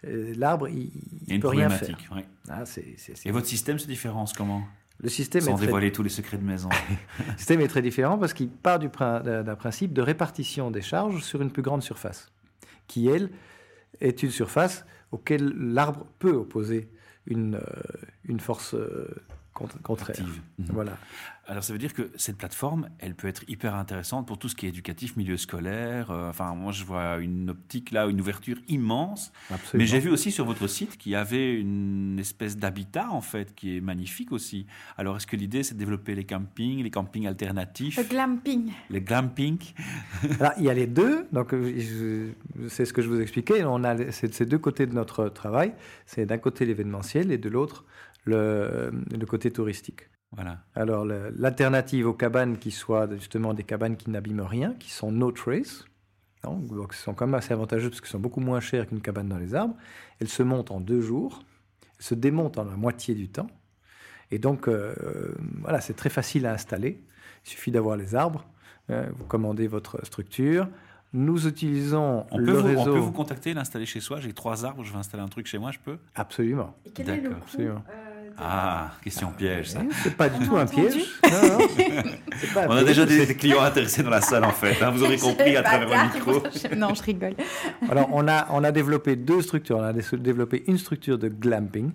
euh, 0.04 0.34
l'arbre, 0.36 0.68
il 0.68 0.90
ne 1.28 1.38
peut 1.38 1.48
rien 1.48 1.70
faire. 1.70 1.96
ouais. 2.14 2.24
Ah, 2.48 2.66
c'est- 2.66 2.94
c'est- 2.98 3.16
c'est- 3.16 3.28
Et 3.28 3.32
votre 3.32 3.46
système 3.46 3.78
se 3.78 3.86
différence 3.86 4.32
comment? 4.32 4.62
Le 4.98 5.08
système 5.10 5.42
est 5.42 5.46
Sans 5.46 5.56
très 5.56 5.66
dévoiler 5.66 5.92
tous 5.92 6.02
les 6.02 6.08
secrets 6.08 6.38
de 6.38 6.44
maison. 6.44 6.68
Le 7.18 7.36
système 7.36 7.60
est 7.60 7.68
très 7.68 7.82
différent 7.82 8.16
parce 8.18 8.32
qu'il 8.32 8.48
part 8.48 8.78
d'un 8.78 9.54
principe 9.56 9.92
de 9.92 10.00
répartition 10.02 10.70
des 10.70 10.80
charges 10.82 11.22
sur 11.22 11.42
une 11.42 11.50
plus 11.50 11.62
grande 11.62 11.82
surface, 11.82 12.30
qui, 12.86 13.08
elle, 13.08 13.30
est 14.00 14.22
une 14.22 14.30
surface 14.30 14.84
auquel 15.12 15.52
l'arbre 15.56 16.06
peut 16.18 16.32
opposer 16.34 16.88
une, 17.26 17.56
euh, 17.56 17.60
une 18.24 18.40
force 18.40 18.74
euh, 18.74 19.06
cont- 19.54 19.68
contraire. 19.82 20.16
Active. 20.18 20.40
Voilà. 20.58 20.96
Alors 21.48 21.62
ça 21.62 21.72
veut 21.72 21.78
dire 21.78 21.94
que 21.94 22.10
cette 22.16 22.36
plateforme, 22.38 22.88
elle 22.98 23.14
peut 23.14 23.28
être 23.28 23.44
hyper 23.48 23.76
intéressante 23.76 24.26
pour 24.26 24.36
tout 24.36 24.48
ce 24.48 24.56
qui 24.56 24.66
est 24.66 24.70
éducatif, 24.70 25.16
milieu 25.16 25.36
scolaire. 25.36 26.10
euh, 26.10 26.28
enfin, 26.28 26.54
moi 26.56 26.72
je 26.72 26.82
vois 26.84 27.18
une 27.18 27.50
optique 27.50 27.92
là, 27.92 28.06
une 28.08 28.20
ouverture 28.20 28.56
immense. 28.68 29.32
Absolument. 29.50 29.78
Mais 29.82 29.86
j'ai 29.86 30.00
vu 30.00 30.10
aussi 30.10 30.32
sur 30.32 30.44
votre 30.44 30.66
site 30.66 30.96
qu'il 30.98 31.12
y 31.12 31.14
avait 31.14 31.54
une 31.54 32.18
espèce 32.18 32.56
d'habitat 32.56 33.10
en 33.10 33.20
fait 33.20 33.54
qui 33.54 33.76
est 33.76 33.80
magnifique 33.80 34.32
aussi. 34.32 34.66
Alors 34.96 35.16
est-ce 35.16 35.26
que 35.28 35.36
l'idée 35.36 35.62
c'est 35.62 35.74
de 35.74 35.78
développer 35.78 36.14
les 36.16 36.24
campings, 36.24 36.82
les 36.82 36.90
campings 36.90 37.26
alternatifs, 37.28 37.96
Le 37.96 38.02
glamping. 38.02 38.72
les 38.90 39.00
glamping 39.00 39.58
Alors, 40.40 40.52
il 40.58 40.64
y 40.64 40.70
a 40.70 40.74
les 40.74 40.86
deux. 40.88 41.26
Donc, 41.32 41.54
euh, 41.54 42.32
c'est 42.68 42.84
ce 42.84 42.92
que 42.92 43.02
je 43.02 43.08
vous 43.08 43.20
expliquais. 43.20 43.62
On 43.64 43.84
a 43.84 44.10
ces 44.10 44.32
ces 44.32 44.46
deux 44.46 44.58
côtés 44.58 44.86
de 44.86 44.94
notre 44.94 45.28
travail. 45.28 45.72
C'est 46.06 46.26
d'un 46.26 46.38
côté 46.38 46.66
l'événementiel 46.66 47.30
et 47.30 47.38
de 47.38 47.48
l'autre 47.48 47.84
le, 48.24 48.90
le 49.16 49.26
côté 49.26 49.50
touristique. 49.52 50.08
Voilà. 50.32 50.58
Alors, 50.74 51.04
l'alternative 51.04 52.06
aux 52.06 52.12
cabanes 52.14 52.58
qui 52.58 52.70
soient 52.70 53.08
justement 53.14 53.54
des 53.54 53.62
cabanes 53.64 53.96
qui 53.96 54.10
n'abîment 54.10 54.40
rien, 54.42 54.74
qui 54.74 54.90
sont 54.90 55.10
no 55.12 55.30
trace, 55.32 55.84
hein, 56.44 56.58
donc 56.70 56.94
ce 56.94 57.02
sont 57.04 57.14
quand 57.14 57.26
même 57.26 57.34
assez 57.34 57.52
avantageuses 57.52 57.90
parce 57.90 58.00
qu'elles 58.00 58.10
sont 58.10 58.18
beaucoup 58.18 58.40
moins 58.40 58.60
chères 58.60 58.86
qu'une 58.86 59.00
cabane 59.00 59.28
dans 59.28 59.38
les 59.38 59.54
arbres. 59.54 59.74
Elles 60.20 60.28
se 60.28 60.42
montent 60.42 60.70
en 60.70 60.80
deux 60.80 61.00
jours, 61.00 61.42
elles 61.98 62.04
se 62.04 62.14
démontent 62.14 62.58
en 62.58 62.64
la 62.64 62.76
moitié 62.76 63.14
du 63.14 63.28
temps. 63.28 63.48
Et 64.30 64.38
donc, 64.38 64.68
euh, 64.68 64.94
voilà, 65.62 65.80
c'est 65.80 65.94
très 65.94 66.10
facile 66.10 66.46
à 66.46 66.52
installer. 66.52 67.00
Il 67.46 67.50
suffit 67.50 67.70
d'avoir 67.70 67.96
les 67.96 68.14
arbres, 68.16 68.44
euh, 68.90 69.06
vous 69.16 69.24
commandez 69.24 69.68
votre 69.68 70.04
structure. 70.04 70.68
Nous 71.12 71.46
utilisons 71.46 72.26
On 72.32 72.38
le 72.38 72.44
peut, 72.46 72.52
vous, 72.52 72.66
on 72.66 72.80
réseau. 72.80 72.92
peut 72.92 72.98
vous 72.98 73.12
contacter, 73.12 73.54
l'installer 73.54 73.86
chez 73.86 74.00
soi. 74.00 74.20
J'ai 74.20 74.32
trois 74.32 74.64
arbres, 74.64 74.82
je 74.82 74.92
veux 74.92 74.98
installer 74.98 75.22
un 75.22 75.28
truc 75.28 75.46
chez 75.46 75.56
moi, 75.58 75.70
je 75.70 75.78
peux? 75.78 75.98
Absolument. 76.16 76.74
Et 76.84 76.90
quel 76.90 77.08
est 77.08 77.16
le 77.18 77.22
D'accord, 77.30 77.46
coût 77.46 77.60
euh, 77.62 77.76
Ah, 78.38 78.92
question 79.02 79.30
piège 79.32 79.70
ça. 79.70 79.80
C'est 80.02 80.14
pas 80.14 80.28
du 80.28 80.44
On 80.44 80.46
tout 80.46 80.56
a 80.56 80.60
un 80.62 80.66
piège. 80.66 80.94
Non, 81.24 81.58
non. 81.58 81.58
C'est 82.38 82.52
pas 82.52 82.64
un 82.64 82.66
On 82.68 82.72
a 82.72 82.82
piège, 82.82 82.84
déjà 82.86 83.06
des, 83.06 83.34
clients 83.34 83.62
intéressés 83.62 84.02
dans 84.02 84.10
la 84.10 84.20
salle 84.20 84.44
en 84.44 84.50
fait. 84.52 84.82
hein, 84.82 84.90
vous 84.90 85.02
aurez 85.04 85.16
compris 85.16 85.56
à 85.56 85.62
travers 85.62 85.88
le 85.88 86.14
micro. 86.14 86.42
non, 86.76 86.94
je 86.94 87.02
rigole. 87.02 87.34
Alors, 87.90 88.08
on 88.12 88.28
a, 88.28 88.46
on 88.50 88.62
a 88.62 88.72
développé 88.72 89.16
deux 89.16 89.40
structures. 89.40 89.78
On 89.78 89.82
a 89.82 89.92
dé- 89.92 90.02
développé 90.18 90.64
une 90.66 90.76
structure 90.76 91.18
de 91.18 91.28
glamping, 91.28 91.92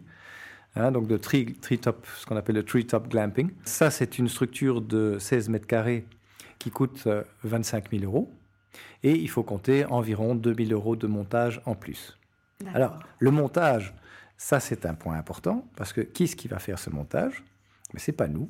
hein, 0.76 0.92
donc 0.92 1.08
de 1.08 1.18
tree, 1.18 1.54
tree 1.62 1.78
top, 1.78 2.06
ce 2.18 2.26
qu'on 2.26 2.38
appelle 2.38 2.56
le 2.56 2.64
tree 2.64 2.86
top 2.88 3.08
glamping. 3.08 3.52
Ça, 3.64 3.92
c'est 3.92 4.18
une 4.18 4.28
structure 4.28 4.82
de 4.82 5.18
16 5.20 5.50
mètres 5.50 5.68
carrés 5.68 6.06
qui 6.58 6.72
coûte 6.72 7.04
euh, 7.06 7.24
25 7.44 7.92
000 7.92 8.04
euros. 8.06 8.32
Et 9.04 9.12
il 9.14 9.30
faut 9.30 9.44
compter 9.44 9.86
environ 9.86 10.34
2 10.36 10.56
000 10.56 10.72
euros 10.72 10.96
de 10.96 11.06
montage 11.08 11.62
en 11.66 11.76
plus. 11.76 12.18
Alors, 12.74 12.98
le 13.20 13.32
montage, 13.32 13.94
ça, 14.44 14.60
c'est 14.60 14.88
un 14.88 14.96
point 14.96 15.16
important, 15.18 15.68
parce 15.76 15.94
que 15.94 16.02
qui 16.02 16.24
est-ce 16.24 16.36
qui 16.36 16.48
va 16.48 16.58
faire 16.58 16.80
ce 16.80 16.90
montage? 16.90 17.44
Mais 17.94 18.00
c'est 18.00 18.12
pas 18.12 18.28
nous. 18.28 18.50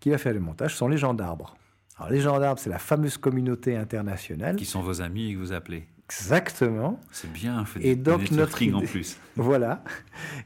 Qui 0.00 0.08
va 0.08 0.16
faire 0.16 0.32
le 0.32 0.40
montage 0.40 0.72
Ce 0.72 0.78
sont 0.78 0.88
les 0.88 0.96
gens 0.96 1.12
d'arbres. 1.12 1.54
Alors, 1.98 2.10
les 2.10 2.20
gens 2.20 2.38
d'arbres, 2.40 2.58
c'est 2.58 2.70
la 2.70 2.78
fameuse 2.78 3.18
communauté 3.18 3.76
internationale. 3.76 4.56
Qui 4.56 4.64
sont 4.64 4.80
vos 4.80 5.02
amis 5.02 5.30
et 5.30 5.34
que 5.34 5.38
vous 5.38 5.52
appelez. 5.52 5.86
Exactement. 6.06 6.98
C'est 7.12 7.30
bien 7.30 7.62
fait. 7.66 7.84
Et 7.86 7.94
donc, 7.94 8.20
notre 8.20 8.32
networking 8.32 8.72
en 8.74 8.78
idée- 8.78 8.86
plus. 8.86 9.18
Voilà. 9.36 9.84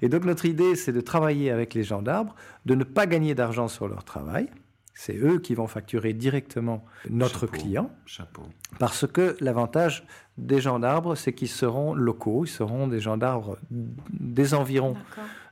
Et 0.03 0.09
donc 0.09 0.25
notre 0.25 0.47
idée, 0.47 0.75
c'est 0.75 0.93
de 0.93 1.01
travailler 1.01 1.53
avec 1.53 1.75
les 1.75 1.85
gens 1.85 2.03
d'arbres, 2.03 2.35
de 2.67 2.75
ne 2.75 2.83
pas 2.85 3.07
gagner 3.07 3.35
d'argent 3.37 3.69
sur 3.69 3.87
leur 3.87 4.03
travail. 4.05 4.49
C'est 4.95 5.17
eux 5.17 5.39
qui 5.39 5.55
vont 5.55 5.69
facturer 5.69 6.13
directement 6.13 6.85
notre 7.09 7.47
Chapeau. 7.47 7.53
client. 7.57 7.91
Chapeau. 8.05 8.43
Parce 8.81 9.07
que 9.07 9.37
l'avantage 9.41 10.05
des 10.39 10.61
gens 10.61 10.79
d'arbres, 10.79 11.15
c'est 11.15 11.33
qu'ils 11.33 11.49
seront 11.49 11.95
locaux, 11.95 12.45
ils 12.45 12.49
seront 12.49 12.89
des 12.89 13.01
gens 13.01 13.17
d'arbres 13.17 13.59
des 13.71 14.55
environs 14.55 14.97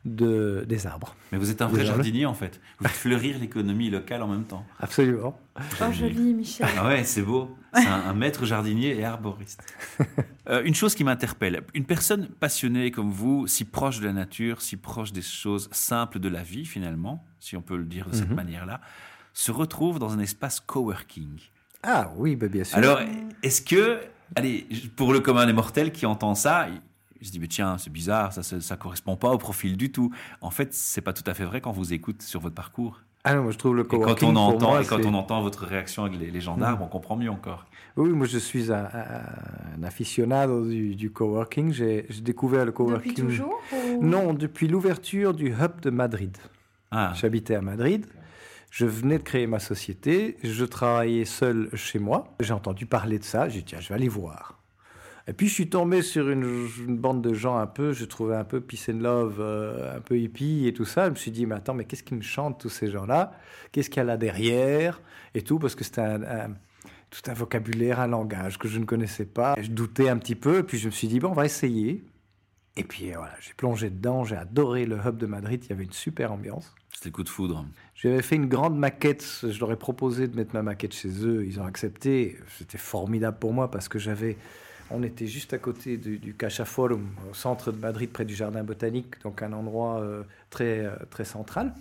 de, 0.07 0.65
des 0.67 0.87
arbres. 0.87 1.15
Mais 1.31 1.39
vous 1.39 1.51
êtes 1.51 1.61
un 1.61 1.67
vrai 1.67 1.85
jardinier 1.85 2.25
en 2.25 2.33
fait. 2.35 2.61
Vous 2.79 2.87
faites 2.89 2.97
fleurir 2.97 3.39
l'économie 3.39 3.91
locale 3.91 4.23
en 4.23 4.29
même 4.29 4.45
temps. 4.45 4.65
Absolument. 4.79 5.39
Oh, 5.59 5.93
joli, 5.93 6.33
Michel. 6.33 6.67
Ah 6.79 6.87
ouais, 6.89 7.05
c'est 7.05 7.21
beau. 7.23 7.55
C'est 7.75 7.87
un, 7.87 7.93
un 8.09 8.15
maître 8.15 8.47
jardinier 8.47 8.97
et 8.97 9.05
arboriste. 9.05 9.63
Euh, 10.49 10.63
une 10.65 10.75
chose 10.75 10.97
qui 10.97 11.05
m'interpelle, 11.05 11.63
une 11.75 11.85
personne 11.85 12.27
passionnée 12.27 12.91
comme 12.91 13.11
vous, 13.13 13.47
si 13.47 13.65
proche 13.65 14.01
de 14.01 14.07
la 14.07 14.13
nature, 14.13 14.63
si 14.63 14.77
proche 14.77 15.13
des 15.13 15.23
choses 15.23 15.69
simples 15.71 16.19
de 16.19 16.29
la 16.29 16.43
vie 16.43 16.65
finalement, 16.65 17.25
si 17.39 17.57
on 17.57 17.63
peut 17.63 17.77
le 17.77 17.85
dire 17.85 18.09
de 18.09 18.17
cette 18.17 18.31
Mhm. 18.31 18.35
manière-là, 18.35 18.81
se 19.33 19.53
retrouve 19.53 20.01
dans 20.01 20.13
un 20.13 20.19
espace 20.19 20.59
coworking. 20.59 21.39
Ah 21.85 22.11
oui, 22.17 22.35
bah, 22.35 22.49
bien 22.49 22.65
sûr. 22.65 22.79
Alors, 22.79 22.99
est-ce 23.45 23.63
que, 23.63 24.01
allez, 24.37 24.67
pour 24.97 25.13
le 25.13 25.21
commun 25.21 25.47
des 25.47 25.53
mortels 25.53 25.93
qui 25.93 26.07
entend 26.07 26.35
ça, 26.35 26.67
il 27.21 27.27
se 27.27 27.33
dit, 27.33 27.39
mais 27.41 27.49
tiens, 27.49 27.77
c'est 27.79 27.93
bizarre, 27.93 28.33
ça, 28.33 28.43
ça, 28.43 28.61
ça 28.61 28.77
correspond 28.77 29.17
pas 29.17 29.31
au 29.31 29.39
profil 29.39 29.77
du 29.77 29.93
tout. 29.93 30.11
En 30.41 30.51
fait, 30.51 30.73
c'est 30.73 31.03
pas 31.03 31.13
tout 31.13 31.25
à 31.27 31.35
fait 31.35 31.45
vrai 31.45 31.61
quand 31.61 31.71
on 31.71 31.75
vous 31.75 31.93
écoute 31.93 32.23
sur 32.23 32.41
votre 32.41 32.55
parcours. 32.55 33.01
Ah 33.23 33.35
non, 33.35 33.43
moi 33.43 33.53
je 33.53 33.59
trouve 33.59 33.77
le 33.77 33.83
Et 33.83 33.87
quand 33.87 33.99
coworking 33.99 34.31
on 34.31 34.33
pour 34.33 34.43
entend, 34.43 34.71
moi, 34.71 34.83
et 34.83 34.87
quand 34.87 35.05
on 35.05 35.13
entend 35.13 35.43
votre 35.43 35.67
réaction 35.67 36.05
avec 36.05 36.19
les, 36.19 36.31
les 36.31 36.41
gendarmes, 36.41 36.81
on 36.81 36.87
comprend 36.87 37.17
mieux 37.17 37.31
encore. 37.31 37.67
Oui, 37.99 38.09
moi 38.11 38.27
je 38.27 38.39
suis 38.39 38.73
un, 38.73 38.89
aficionado 39.83 40.67
du, 40.67 40.95
du 40.95 41.11
coworking. 41.11 41.73
J'ai 41.73 42.07
j'ai 42.09 42.21
découvert 42.23 42.65
le 42.65 42.73
coworking. 42.73 43.13
Depuis 43.15 43.27
toujours 43.27 43.61
ou- 43.73 44.03
Non, 44.03 44.33
depuis 44.33 44.69
l'ouverture 44.69 45.35
du 45.35 45.49
hub 45.49 45.81
de 45.83 45.91
Madrid. 45.91 46.37
Ah, 46.91 47.13
J'habitais 47.15 47.55
à 47.55 47.61
Madrid. 47.61 48.07
Je 48.71 48.87
venais 48.87 49.19
de 49.19 49.25
créer 49.25 49.47
ma 49.47 49.59
société. 49.59 50.37
Je 50.43 50.65
travaillais 50.65 51.25
seul 51.25 51.69
chez 51.75 51.99
moi. 51.99 52.35
J'ai 52.41 52.53
entendu 52.53 52.87
parler 52.87 53.19
de 53.19 53.25
ça. 53.25 53.49
J'ai 53.49 53.59
dit, 53.59 53.65
tiens, 53.67 53.81
je 53.81 53.89
vais 53.89 53.97
aller 53.97 54.09
voir. 54.09 54.61
Et 55.27 55.33
puis, 55.33 55.49
je 55.49 55.55
suis 55.55 55.69
tombé 55.69 56.03
sur 56.03 56.31
une, 56.31 56.69
bande 56.97 57.23
de 57.23 57.35
gens 57.35 57.59
un 57.59 57.67
peu, 57.67 57.93
je 57.93 58.05
trouvais 58.05 58.35
un 58.35 58.45
peu 58.45 58.61
peace 58.61 58.91
and 58.91 58.99
love, 58.99 59.37
euh, 59.39 59.97
un 59.97 60.01
peu 60.01 60.19
hippie 60.19 60.67
et 60.67 60.73
tout 60.73 60.85
ça. 60.85 61.05
Je 61.05 61.11
me 61.11 61.15
suis 61.15 61.31
dit, 61.31 61.47
mais 61.47 61.57
attends, 61.57 61.75
mais 61.75 61.85
qu'est-ce 61.85 62.03
qu'ils 62.03 62.17
me 62.17 62.23
chantent, 62.23 62.59
tous 62.59 62.69
ces 62.69 62.91
gens-là? 62.91 63.33
Qu'est-ce 63.71 63.91
qu'il 63.91 63.99
y 63.99 64.01
a 64.01 64.05
là 64.05 64.17
derrière? 64.17 65.01
Et 65.35 65.43
tout, 65.43 65.59
parce 65.59 65.75
que 65.75 65.85
c'était 65.85 66.17
tout 67.11 67.23
un 67.29 67.35
vocabulaire, 67.35 68.01
un 68.01 68.07
langage 68.07 68.59
que 68.59 68.67
je 68.67 68.79
ne 68.79 68.85
connaissais 68.85 69.27
pas. 69.27 69.55
Je 69.61 69.71
doutais 69.71 70.09
un 70.09 70.17
petit 70.17 70.37
peu. 70.37 70.59
Et 70.59 70.63
puis, 70.63 70.79
je 70.79 70.87
me 70.87 70.91
suis 70.91 71.09
dit, 71.09 71.21
bon, 71.21 71.29
on 71.29 71.35
va 71.35 71.45
essayer. 71.45 72.05
Et 72.77 72.85
puis, 72.85 73.13
voilà, 73.13 73.35
j'ai 73.41 73.53
plongé 73.55 73.91
dedans. 73.91 74.25
J'ai 74.25 74.37
adoré 74.37 74.87
le 74.87 74.97
hub 74.97 75.17
de 75.17 75.27
Madrid. 75.27 75.63
Il 75.65 75.71
y 75.71 75.73
avait 75.73 75.85
une 75.85 75.93
super 75.93 76.33
ambiance. 76.33 76.75
C'était 77.01 77.09
le 77.09 77.15
coup 77.15 77.25
de 77.25 77.31
foudre. 77.31 77.65
J'avais 77.95 78.21
fait 78.21 78.37
une 78.37 78.47
grande 78.47 78.77
maquette. 78.77 79.25
Je 79.43 79.59
leur 79.59 79.73
ai 79.73 79.77
proposé 79.77 80.29
de 80.29 80.37
mettre 80.37 80.53
ma 80.53 80.61
maquette 80.61 80.93
chez 80.93 81.25
eux. 81.25 81.47
Ils 81.47 81.59
ont 81.59 81.65
accepté. 81.65 82.37
C'était 82.59 82.77
formidable 82.77 83.39
pour 83.39 83.55
moi 83.55 83.71
parce 83.71 83.89
que 83.89 83.99
j'avais. 83.99 84.37
On 84.91 85.03
était 85.03 85.27
juste 85.27 85.55
à 85.55 85.59
côté 85.59 85.97
du, 85.97 86.19
du 86.19 86.35
Cacha 86.35 86.67
Forum, 86.67 87.09
au 87.31 87.33
centre 87.33 87.73
de 87.73 87.79
Madrid, 87.79 88.11
près 88.11 88.27
du 88.27 88.35
jardin 88.35 88.63
botanique, 88.65 89.19
donc 89.23 89.41
un 89.41 89.55
endroit 89.55 90.01
euh, 90.01 90.25
très, 90.51 90.81
euh, 90.81 90.95
très 91.09 91.25
central. 91.25 91.73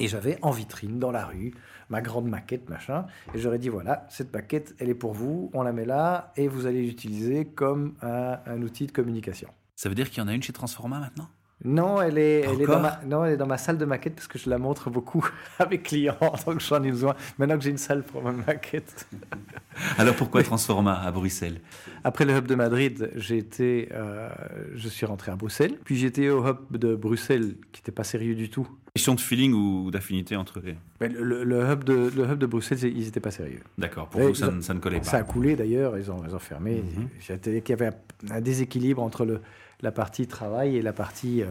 Et 0.00 0.08
j'avais 0.08 0.36
en 0.42 0.50
vitrine, 0.50 0.98
dans 0.98 1.12
la 1.12 1.26
rue, 1.26 1.54
ma 1.88 2.00
grande 2.00 2.26
maquette, 2.26 2.68
machin. 2.68 3.06
Et 3.36 3.38
j'aurais 3.38 3.60
dit 3.60 3.68
voilà, 3.68 4.04
cette 4.10 4.32
maquette, 4.32 4.74
elle 4.80 4.88
est 4.88 4.94
pour 4.94 5.12
vous, 5.12 5.52
on 5.54 5.62
la 5.62 5.72
met 5.72 5.84
là, 5.84 6.32
et 6.36 6.48
vous 6.48 6.66
allez 6.66 6.82
l'utiliser 6.82 7.44
comme 7.44 7.94
un, 8.02 8.40
un 8.46 8.62
outil 8.62 8.88
de 8.88 8.92
communication. 8.92 9.50
Ça 9.76 9.88
veut 9.88 9.94
dire 9.94 10.10
qu'il 10.10 10.18
y 10.18 10.26
en 10.26 10.28
a 10.28 10.34
une 10.34 10.42
chez 10.42 10.52
Transforma 10.52 10.98
maintenant? 10.98 11.28
Non, 11.64 12.00
elle 12.02 12.18
est, 12.18 12.40
elle 12.40 12.60
est 12.60 12.66
dans 12.66 12.80
ma, 12.80 13.00
non, 13.06 13.24
elle 13.24 13.32
est 13.34 13.36
dans 13.38 13.46
ma 13.46 13.56
salle 13.56 13.78
de 13.78 13.84
maquette 13.86 14.14
parce 14.16 14.26
que 14.28 14.38
je 14.38 14.50
la 14.50 14.58
montre 14.58 14.90
beaucoup 14.90 15.26
à 15.58 15.66
mes 15.66 15.78
clients 15.78 16.16
que 16.46 16.58
j'en 16.60 16.82
ai 16.82 16.90
besoin. 16.90 17.14
Maintenant 17.38 17.56
que 17.56 17.64
j'ai 17.64 17.70
une 17.70 17.78
salle 17.78 18.02
pour 18.02 18.22
ma 18.22 18.32
maquette. 18.32 19.06
Alors 19.98 20.14
pourquoi 20.14 20.42
Transforma 20.42 20.94
à 21.00 21.10
Bruxelles? 21.10 21.60
Après 22.04 22.24
le 22.24 22.34
hub 22.36 22.46
de 22.46 22.54
Madrid, 22.54 23.10
j'ai 23.16 23.38
été, 23.38 23.88
euh, 23.92 24.28
je 24.74 24.88
suis 24.88 25.06
rentré 25.06 25.32
à 25.32 25.36
Bruxelles. 25.36 25.78
Puis 25.84 25.96
j'étais 25.96 26.28
au 26.28 26.46
hub 26.46 26.58
de 26.70 26.94
Bruxelles 26.94 27.54
qui 27.72 27.80
n'était 27.80 27.92
pas 27.92 28.04
sérieux 28.04 28.34
du 28.34 28.50
tout. 28.50 28.68
Question 28.94 29.14
de 29.16 29.20
feeling 29.20 29.52
ou 29.54 29.90
d'affinité 29.90 30.36
entre 30.36 30.60
les. 30.60 30.76
Mais 31.00 31.08
le, 31.08 31.42
hub 31.72 31.82
de, 31.82 32.12
le 32.14 32.24
hub 32.30 32.38
de 32.38 32.46
Bruxelles, 32.46 32.78
ils 32.84 33.04
n'étaient 33.06 33.18
pas 33.20 33.32
sérieux. 33.32 33.58
D'accord, 33.76 34.08
pour 34.08 34.20
vous, 34.20 34.34
ça, 34.34 34.48
ont- 34.48 34.52
ne- 34.52 34.60
ça 34.60 34.72
ne 34.74 34.78
collait 34.78 34.98
pas. 34.98 35.04
Ça 35.04 35.16
a 35.16 35.22
coulé 35.24 35.56
d'ailleurs, 35.56 35.98
ils 35.98 36.10
ont, 36.12 36.22
ils 36.28 36.34
ont 36.34 36.38
fermé. 36.38 36.76
Mhm. 36.96 37.08
J'étais 37.18 37.60
qu'il 37.62 37.72
y 37.76 37.82
avait 37.82 37.92
un, 38.30 38.34
un 38.36 38.40
déséquilibre 38.40 39.02
entre 39.02 39.24
le, 39.24 39.40
la 39.80 39.92
partie 39.92 40.26
travail 40.26 40.76
et 40.76 40.82
la 40.82 40.92
partie 40.92 41.42
euh, 41.42 41.46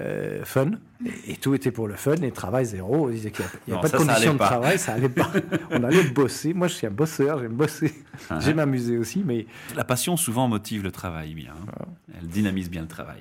euh, 0.00 0.44
fun. 0.44 0.72
Et, 1.06 1.32
et 1.32 1.36
tout 1.36 1.54
était 1.54 1.70
pour 1.70 1.86
le 1.86 1.94
fun 1.94 2.16
et 2.16 2.32
travail 2.32 2.64
zéro. 2.66 3.10
Ils 3.10 3.14
disaient 3.14 3.30
qu'il 3.30 3.44
n'y 3.68 3.74
Non, 3.74 3.78
avait 3.80 3.90
pas 3.90 3.98
ça, 3.98 4.04
de 4.04 4.10
allait 4.10 4.32
de 4.32 4.38
pas. 4.38 4.46
travail, 4.46 4.78
ça 4.78 4.92
allait 4.94 5.08
pas. 5.08 5.30
On 5.70 5.84
allait 5.84 6.04
bosser. 6.10 6.52
Moi, 6.54 6.66
je 6.68 6.74
suis 6.74 6.86
un 6.86 6.90
bosseur, 6.90 7.38
j'aime 7.40 7.52
bosser. 7.54 7.92
Ah, 8.30 8.40
J'aime 8.40 8.56
m'amuser 8.56 8.98
aussi, 8.98 9.22
mais 9.24 9.46
La 9.76 9.84
passion 9.84 10.16
souvent 10.16 10.48
motive 10.48 10.82
le 10.82 10.90
travail 10.90 11.34
bien. 11.34 11.52
hein. 11.52 11.84
Elle 12.20 12.26
dynamise 12.28 12.70
bien 12.70 12.82
le 12.82 12.88
travail. 12.88 13.20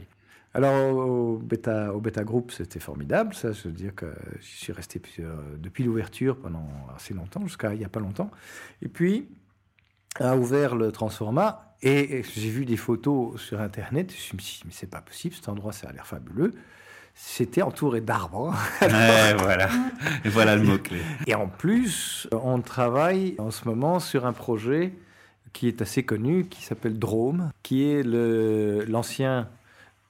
Alors, 0.55 0.95
au 0.97 1.37
bêta, 1.39 1.91
au 1.93 1.99
bêta 1.99 2.23
groupe, 2.23 2.51
c'était 2.51 2.79
formidable. 2.79 3.33
Ça, 3.33 3.51
je 3.53 3.63
veux 3.63 3.71
dire 3.73 3.95
que 3.95 4.05
j'y 4.39 4.55
suis 4.57 4.71
resté 4.73 5.01
depuis 5.57 5.83
l'ouverture 5.83 6.37
pendant 6.37 6.67
assez 6.95 7.15
longtemps, 7.15 7.41
jusqu'à 7.47 7.73
il 7.73 7.79
n'y 7.79 7.85
a 7.85 7.89
pas 7.89 7.99
longtemps. 7.99 8.29
Et 8.83 8.87
puis, 8.87 9.27
a 10.19 10.35
ouvert 10.35 10.75
le 10.75 10.91
Transforma 10.91 11.73
et, 11.81 12.23
j'ai 12.35 12.49
vu 12.49 12.65
des 12.65 12.77
photos 12.77 13.41
sur 13.41 13.59
Internet. 13.59 14.11
Je 14.11 14.35
me 14.35 14.39
suis 14.39 14.59
dit, 14.59 14.63
mais 14.65 14.71
c'est 14.73 14.89
pas 14.89 15.01
possible, 15.01 15.35
cet 15.35 15.49
endroit, 15.49 15.73
ça 15.73 15.89
a 15.89 15.91
l'air 15.91 16.07
fabuleux. 16.07 16.53
C'était 17.13 17.61
entouré 17.61 17.99
d'arbres. 17.99 18.55
Ouais, 18.81 19.33
voilà. 19.37 19.69
Et 20.23 20.29
voilà 20.29 20.55
le 20.55 20.63
mot-clé. 20.63 21.01
Et 21.27 21.35
en 21.35 21.47
plus, 21.47 22.27
on 22.31 22.61
travaille 22.61 23.35
en 23.37 23.51
ce 23.51 23.65
moment 23.67 23.99
sur 23.99 24.25
un 24.25 24.33
projet 24.33 24.93
qui 25.51 25.67
est 25.67 25.81
assez 25.81 26.03
connu, 26.03 26.45
qui 26.45 26.63
s'appelle 26.63 26.97
Drôme, 26.97 27.51
qui 27.61 27.83
est 27.83 28.03
l'ancien 28.03 29.49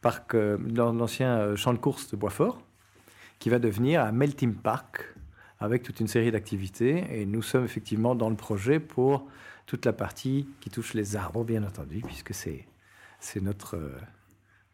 parc, 0.01 0.35
euh, 0.35 0.57
l'ancien 0.75 1.37
euh, 1.37 1.55
champ 1.55 1.73
de 1.73 1.79
course 1.79 2.11
de 2.11 2.15
Boisfort, 2.15 2.61
qui 3.39 3.49
va 3.49 3.59
devenir 3.59 4.01
un 4.01 4.11
melting 4.11 4.53
park 4.53 5.13
avec 5.59 5.81
toute 5.81 5.99
une 5.99 6.07
série 6.07 6.31
d'activités. 6.31 7.03
Et 7.11 7.25
nous 7.25 7.41
sommes 7.41 7.65
effectivement 7.65 8.15
dans 8.15 8.29
le 8.29 8.35
projet 8.35 8.79
pour 8.79 9.27
toute 9.65 9.85
la 9.85 9.93
partie 9.93 10.47
qui 10.61 10.69
touche 10.69 10.93
les 10.93 11.15
arbres, 11.15 11.43
bien 11.43 11.63
entendu, 11.63 12.01
puisque 12.01 12.33
c'est 12.33 12.65
notre 13.41 13.75
euh, 13.77 13.97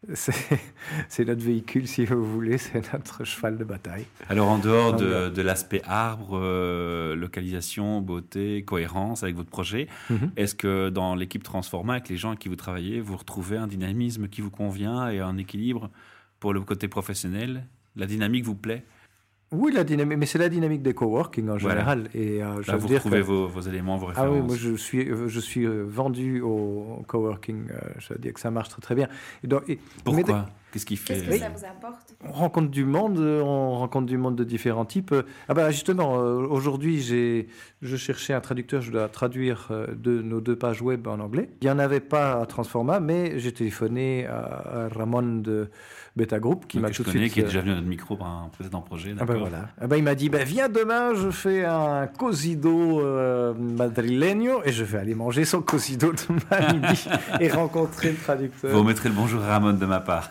c'est 0.14 1.24
notre 1.26 1.42
véhicule, 1.42 1.86
si 1.86 2.06
vous 2.06 2.24
voulez, 2.24 2.56
c'est 2.56 2.92
notre 2.94 3.24
cheval 3.24 3.58
de 3.58 3.64
bataille. 3.64 4.06
Alors 4.30 4.48
en 4.48 4.58
dehors 4.58 4.96
de 4.96 5.42
l'aspect 5.42 5.82
arbre, 5.84 6.38
euh, 6.42 7.14
localisation, 7.14 8.00
beauté, 8.00 8.64
cohérence 8.64 9.22
avec 9.22 9.36
votre 9.36 9.50
projet, 9.50 9.88
Mhm. 10.08 10.32
est-ce 10.36 10.54
que 10.54 10.88
dans 10.88 11.14
l'équipe 11.14 11.42
Transforma, 11.42 11.94
avec 11.94 12.08
les 12.08 12.16
gens 12.16 12.28
avec 12.30 12.40
qui 12.40 12.48
vous 12.48 12.56
travaillez, 12.56 13.00
vous 13.00 13.16
retrouvez 13.16 13.58
un 13.58 13.66
dynamisme 13.66 14.28
qui 14.28 14.40
vous 14.40 14.50
convient 14.50 15.10
et 15.10 15.20
un 15.20 15.36
équilibre 15.36 15.90
pour 16.38 16.54
le 16.54 16.62
côté 16.62 16.88
professionnel? 16.88 17.66
La 17.96 18.06
dynamique 18.06 18.44
vous 18.44 18.54
plaît? 18.54 18.84
Oui, 19.52 19.72
la 19.72 19.82
dynamique, 19.82 20.16
mais 20.18 20.26
c'est 20.26 20.38
la 20.38 20.48
dynamique 20.48 20.80
des 20.82 20.94
coworking 20.94 21.48
en 21.48 21.56
Voilà. 21.56 21.80
général. 21.80 22.08
Et 22.14 22.40
euh, 22.42 22.62
je 22.62 22.70
Là, 22.70 22.76
vous 22.76 22.86
dire 22.86 22.98
retrouvez 22.98 23.18
que- 23.20 23.26
vos, 23.26 23.48
vos 23.48 23.60
éléments, 23.62 23.96
vos 23.96 24.06
Ah 24.06 24.10
références. 24.10 24.36
oui, 24.36 24.46
moi 24.46 24.56
je 24.56 24.76
suis, 24.76 25.10
euh, 25.10 25.26
je 25.28 25.40
suis 25.40 25.64
euh, 25.66 25.84
vendu 25.88 26.40
au 26.40 27.02
coworking. 27.08 27.64
je 27.98 28.12
veux 28.14 28.18
dire 28.20 28.32
que 28.32 28.38
ça 28.40 28.52
marche 28.52 28.68
très 28.68 28.80
très 28.80 28.94
bien. 28.94 29.08
Et 29.42 29.48
donc, 29.48 29.62
et- 29.68 29.76
mais 29.76 30.02
Pourquoi 30.04 30.46
Qu'est-ce 30.72 30.86
qui 30.86 30.96
fait 30.96 31.14
Qu'est-ce 31.14 31.24
que 31.26 31.30
Oui. 31.32 31.38
ça 31.38 31.48
vous 31.48 31.64
apporte? 31.64 32.14
On 32.24 32.32
rencontre 32.32 32.70
du 32.70 32.84
monde, 32.84 33.18
euh, 33.18 33.42
on 33.42 33.72
rencontre 33.78 34.06
du 34.06 34.16
monde 34.18 34.36
de 34.36 34.44
différents 34.44 34.84
types. 34.84 35.12
Euh, 35.12 35.22
Ah 35.48 35.54
bah 35.54 35.70
justement, 35.70 36.20
euh, 36.20 36.46
aujourd'hui, 36.46 37.00
j'ai, 37.00 37.48
je 37.82 37.96
cherchais 37.96 38.32
un 38.34 38.40
traducteur, 38.40 38.80
je 38.80 38.92
dois 38.92 39.08
traduire 39.08 39.68
euh, 39.70 39.86
de 39.96 40.22
nos 40.22 40.40
deux 40.40 40.56
pages 40.56 40.82
web 40.82 41.06
en 41.08 41.18
anglais. 41.18 41.48
Il 41.60 41.64
n'y 41.64 41.70
en 41.70 41.78
avait 41.78 42.00
pas 42.00 42.40
à 42.40 42.46
Transforma, 42.46 43.00
mais 43.00 43.38
j'ai 43.38 43.52
téléphoné 43.52 44.26
à, 44.26 44.88
Ramon 44.94 45.40
de 45.40 45.68
Beta 46.16 46.38
Group 46.40 46.66
qui 46.68 46.78
que 46.78 46.82
m'a 46.82 46.90
je 46.90 46.96
tout 46.96 47.02
de 47.04 47.12
connais, 47.12 47.20
suite. 47.28 47.34
qui 47.34 47.40
est 47.40 47.44
euh, 47.44 47.46
déjà 47.46 47.60
venu 47.60 47.72
à 47.72 47.74
notre 47.76 47.86
micro 47.88 48.16
par 48.16 48.26
un 48.28 48.48
précédent 48.52 48.80
projet. 48.80 49.10
Ah 49.12 49.20
ben 49.20 49.26
d'accord 49.26 49.48
voilà. 49.48 49.68
Ah 49.80 49.86
ben 49.86 49.96
il 49.96 50.02
m'a 50.04 50.14
dit 50.16 50.28
ben 50.28 50.44
viens 50.44 50.68
demain, 50.68 51.14
je 51.14 51.30
fais 51.30 51.64
un 51.64 52.06
cosido 52.08 53.00
euh, 53.00 53.54
madrileño 53.54 54.60
et 54.64 54.72
je 54.72 54.84
vais 54.84 54.98
aller 54.98 55.14
manger 55.14 55.44
son 55.44 55.62
cosido 55.62 56.12
demain 56.12 56.72
midi 56.72 57.06
et 57.40 57.48
rencontrer 57.48 58.10
le 58.10 58.16
traducteur. 58.16 58.70
Vous 58.72 58.80
remettrez 58.80 59.08
le 59.08 59.14
bonjour 59.14 59.42
à 59.42 59.48
Ramon 59.48 59.72
de 59.72 59.86
ma 59.86 60.00
part. 60.00 60.30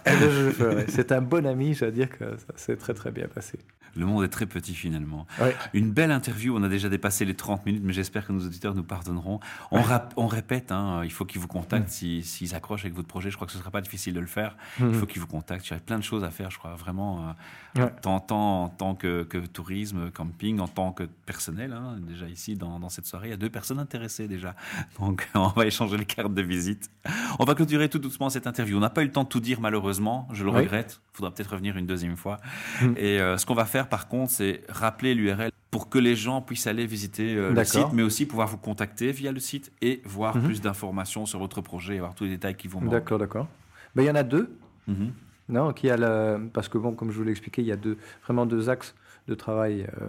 C'est 0.87 1.11
un 1.11 1.21
bon 1.21 1.45
ami, 1.45 1.73
je 1.73 1.81
dois 1.81 1.91
dire 1.91 2.09
que 2.09 2.37
ça 2.37 2.53
s'est 2.55 2.77
très 2.77 2.93
très 2.93 3.11
bien 3.11 3.27
passé. 3.27 3.59
Le 3.95 4.05
monde 4.05 4.23
est 4.23 4.29
très 4.29 4.45
petit 4.45 4.73
finalement. 4.75 5.25
Ouais. 5.41 5.55
Une 5.73 5.91
belle 5.91 6.11
interview, 6.11 6.55
on 6.57 6.63
a 6.63 6.69
déjà 6.69 6.89
dépassé 6.89 7.25
les 7.25 7.35
30 7.35 7.65
minutes, 7.65 7.81
mais 7.83 7.93
j'espère 7.93 8.25
que 8.25 8.31
nos 8.31 8.45
auditeurs 8.45 8.75
nous 8.75 8.83
pardonneront. 8.83 9.39
On, 9.71 10.27
répète, 10.27 10.71
hein, 10.71 11.01
il 11.03 11.11
faut 11.11 11.25
qu'ils 11.25 11.41
vous 11.41 11.47
contactent 11.47 11.89
si- 11.89 12.23
s'ils 12.23 12.55
accrochent 12.55 12.81
avec 12.85 12.93
votre 12.95 13.07
projet. 13.07 13.29
Je 13.31 13.35
crois 13.35 13.45
que 13.47 13.51
ce 13.53 13.57
ne 13.57 13.61
sera 13.61 13.71
pas 13.71 13.81
difficile 13.81 14.13
de 14.13 14.19
le 14.19 14.27
faire. 14.27 14.55
Il 14.79 14.93
faut 14.93 15.05
qu'ils 15.05 15.21
vous 15.21 15.27
contactent. 15.27 15.67
Il 15.67 15.73
y 15.73 15.75
a 15.75 15.79
plein 15.79 15.97
de 15.97 16.03
choses 16.03 16.23
à 16.23 16.31
faire, 16.31 16.51
je 16.51 16.57
crois, 16.57 16.75
vraiment, 16.75 17.19
euh, 17.29 17.83
Ouais. 17.83 17.93
tant, 18.01 18.19
tant 18.19 18.63
en 18.63 18.69
tant 18.69 18.95
que, 18.95 19.23
que 19.23 19.37
tourisme, 19.37 20.09
camping, 20.11 20.59
en 20.59 20.67
tant 20.67 20.91
que 20.91 21.03
personnel. 21.03 21.71
hein. 21.73 21.97
déjà 22.01 22.27
ici, 22.27 22.55
dans, 22.55 22.79
dans 22.79 22.89
cette 22.89 23.05
soirée, 23.05 23.27
il 23.27 23.31
y 23.31 23.33
a 23.33 23.37
deux 23.37 23.49
personnes 23.49 23.79
intéressées 23.79 24.27
déjà. 24.27 24.55
Donc, 24.99 25.27
on 25.35 25.47
va 25.49 25.65
échanger 25.65 25.97
les 25.97 26.05
cartes 26.05 26.33
de 26.33 26.41
visite. 26.41 26.89
On 27.37 27.45
va 27.45 27.53
clôturer 27.55 27.87
tout 27.89 27.99
doucement 27.99 28.29
cette 28.29 28.47
interview. 28.47 28.77
On 28.77 28.79
n'a 28.81 28.89
pas 28.89 29.01
eu 29.03 29.05
le 29.05 29.11
temps 29.11 29.23
de 29.23 29.29
tout 29.29 29.39
dire, 29.39 29.61
malheureusement. 29.61 30.27
Je 30.31 30.43
le 30.43 30.49
Oui. 30.51 30.57
regrette. 30.57 30.99
Il 31.13 31.17
faudra 31.17 31.31
peut-être 31.33 31.51
revenir 31.51 31.77
une 31.77 31.85
deuxième 31.85 32.15
fois. 32.17 32.37
Mm. 32.81 32.93
Et 32.97 33.19
euh, 33.19 33.37
ce 33.37 33.45
qu'on 33.45 33.53
va 33.53 33.65
faire, 33.65 33.78
par 33.87 34.07
contre, 34.07 34.31
c'est 34.31 34.61
rappeler 34.69 35.13
l'URL 35.15 35.51
pour 35.71 35.89
que 35.89 35.99
les 35.99 36.15
gens 36.15 36.41
puissent 36.41 36.67
aller 36.67 36.85
visiter 36.87 37.35
euh, 37.35 37.51
le 37.53 37.63
site, 37.63 37.93
mais 37.93 38.01
aussi 38.01 38.25
pouvoir 38.25 38.47
vous 38.47 38.57
contacter 38.57 39.11
via 39.11 39.31
le 39.31 39.39
site 39.39 39.71
et 39.81 40.01
voir 40.03 40.35
Mhm. 40.37 40.43
plus 40.43 40.61
d'informations 40.61 41.25
sur 41.27 41.37
votre 41.39 41.61
projet 41.61 41.95
et 41.95 41.99
voir 41.99 42.15
tous 42.15 42.23
les 42.23 42.31
détails 42.31 42.55
qui 42.55 42.67
manquent. 42.67 42.89
D'accord, 42.89 43.19
d'accord. 43.19 43.47
Ben, 43.95 44.01
il 44.03 44.07
y 44.07 44.11
en 44.11 44.15
a 44.15 44.23
deux. 44.23 44.49
Mhm. 44.87 45.11
Non, 45.49 45.71
qui 45.73 45.89
a 45.89 45.97
le... 45.97 46.47
parce 46.51 46.67
que 46.69 46.77
bon, 46.77 46.93
comme 46.93 47.11
je 47.11 47.17
vous 47.17 47.23
l'ai 47.23 47.31
expliqué, 47.31 47.61
il 47.61 47.67
y 47.67 47.71
a 47.71 47.75
deux, 47.77 47.97
vraiment 48.25 48.45
deux 48.45 48.69
axes 48.69 48.95
de 49.27 49.35
travail. 49.35 49.87
euh, 50.01 50.07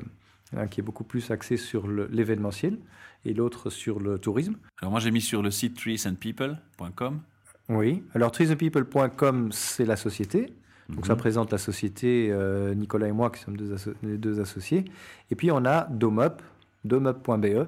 un 0.57 0.67
qui 0.67 0.81
est 0.81 0.83
beaucoup 0.83 1.05
plus 1.05 1.31
axé 1.31 1.57
sur 1.57 1.87
l'événementiel 1.87 2.77
et 3.25 3.35
l'autre 3.35 3.71
sur 3.71 4.01
le 4.01 4.19
tourisme. 4.19 4.57
Alors 4.81 4.91
moi, 4.91 4.99
j'ai 4.99 5.13
mis 5.13 5.21
sur 5.21 5.43
le 5.43 5.51
site 5.53 5.77
treesandpeople.com. 5.77 7.21
Oui. 7.69 8.03
Alors, 8.15 8.33
tourismpeople.com, 8.33 9.51
c'est 9.53 9.85
la 9.85 9.95
société. 9.97 10.53
Donc, 10.95 11.07
ça 11.07 11.13
Mhm. 11.15 11.19
présente 11.19 11.53
la 11.53 11.59
société, 11.59 12.29
euh, 12.31 12.75
Nicolas 12.75 13.09
et 13.09 13.13
moi, 13.13 13.31
qui 13.31 13.41
sommes 13.43 13.57
deux 13.57 13.75
les 14.03 14.19
deux 14.19 14.41
associés. 14.41 14.85
Et 15.31 15.35
puis, 15.35 15.51
on 15.51 15.65
a 15.65 15.85
DomeUp, 15.91 16.43
domeup.be, 16.85 17.67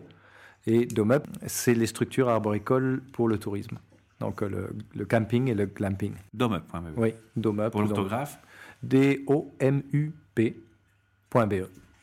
Et 0.66 0.86
Dome 0.86 1.18
c'est 1.46 1.74
les 1.74 1.86
structures 1.86 2.28
arboricoles 2.28 3.02
pour 3.12 3.26
le 3.28 3.36
tourisme. 3.36 3.78
Donc 4.20 4.42
le, 4.42 4.70
le 4.94 5.04
camping 5.04 5.48
et 5.48 5.54
le 5.54 5.66
glamping. 5.66 6.12
Domeup.be. 6.32 6.92
Oui, 6.96 7.14
Dome 7.34 7.68
Pour 7.70 7.82
l'orthographe? 7.82 8.38
D-O-M-U-P.be. 8.84 10.54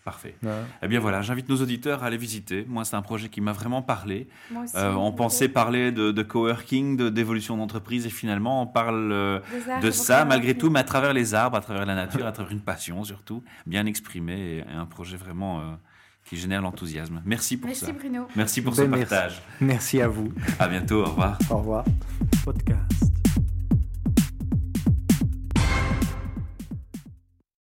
Parfait. 0.06 0.36
Ouais. 0.42 0.50
Eh 0.82 0.88
bien 0.88 1.00
voilà, 1.00 1.22
j'invite 1.22 1.50
nos 1.50 1.58
auditeurs 1.62 2.04
à 2.04 2.08
aller 2.08 2.18
visiter. 2.18 2.66
Moi, 2.68 2.86
c'est 2.86 2.96
un 2.96 3.02
projet 3.02 3.30
qui 3.30 3.42
m'a 3.42 3.52
vraiment 3.52 3.82
parlé. 3.82 4.28
Moi 4.50 4.64
aussi, 4.64 4.76
Euh, 4.76 4.94
on 4.94 5.06
beaucoup. 5.06 5.18
pensait 5.18 5.50
parler 5.50 5.92
de, 5.92 6.12
de 6.12 6.24
coworking, 6.24 6.98
de- 6.98 7.10
d'évolution 7.10 7.58
d'entreprise, 7.58 8.06
et 8.06 8.10
finalement, 8.10 8.62
on 8.64 8.66
parle 8.68 9.12
euh, 9.12 9.40
arbres, 9.70 9.84
de 9.84 9.92
ça 9.92 10.26
malgré 10.26 10.56
tout, 10.56 10.70
mais 10.70 10.80
à 10.80 10.84
travers 10.84 11.14
les 11.14 11.34
arbres, 11.36 11.58
à 11.58 11.62
travers 11.62 11.86
la 11.86 11.96
nature, 11.96 12.26
à 12.26 12.32
travers 12.32 12.52
une 12.52 12.62
passion 12.62 13.04
surtout, 13.04 13.44
bien 13.68 13.86
exprimée, 13.86 14.58
et 14.58 14.64
un 14.76 14.86
projet 14.86 15.18
vraiment 15.18 15.60
euh, 15.60 15.64
qui 16.26 16.38
génère 16.38 16.62
l'enthousiasme. 16.62 17.22
Merci 17.26 17.58
pour 17.58 17.68
Merci 17.68 17.86
ça. 17.86 17.92
Bruno. 17.92 18.28
Merci 18.36 18.62
pour 18.62 18.74
Ben, 18.74 18.84
ce 18.84 18.88
merci. 18.90 19.06
partage. 19.06 19.42
Merci 19.60 20.02
à 20.02 20.08
vous. 20.08 20.32
À 20.60 20.68
bientôt, 20.70 21.02
au 21.02 21.06
revoir. 21.10 21.38
Au 21.52 21.58
revoir. 21.58 21.84
Podcast. 22.46 23.29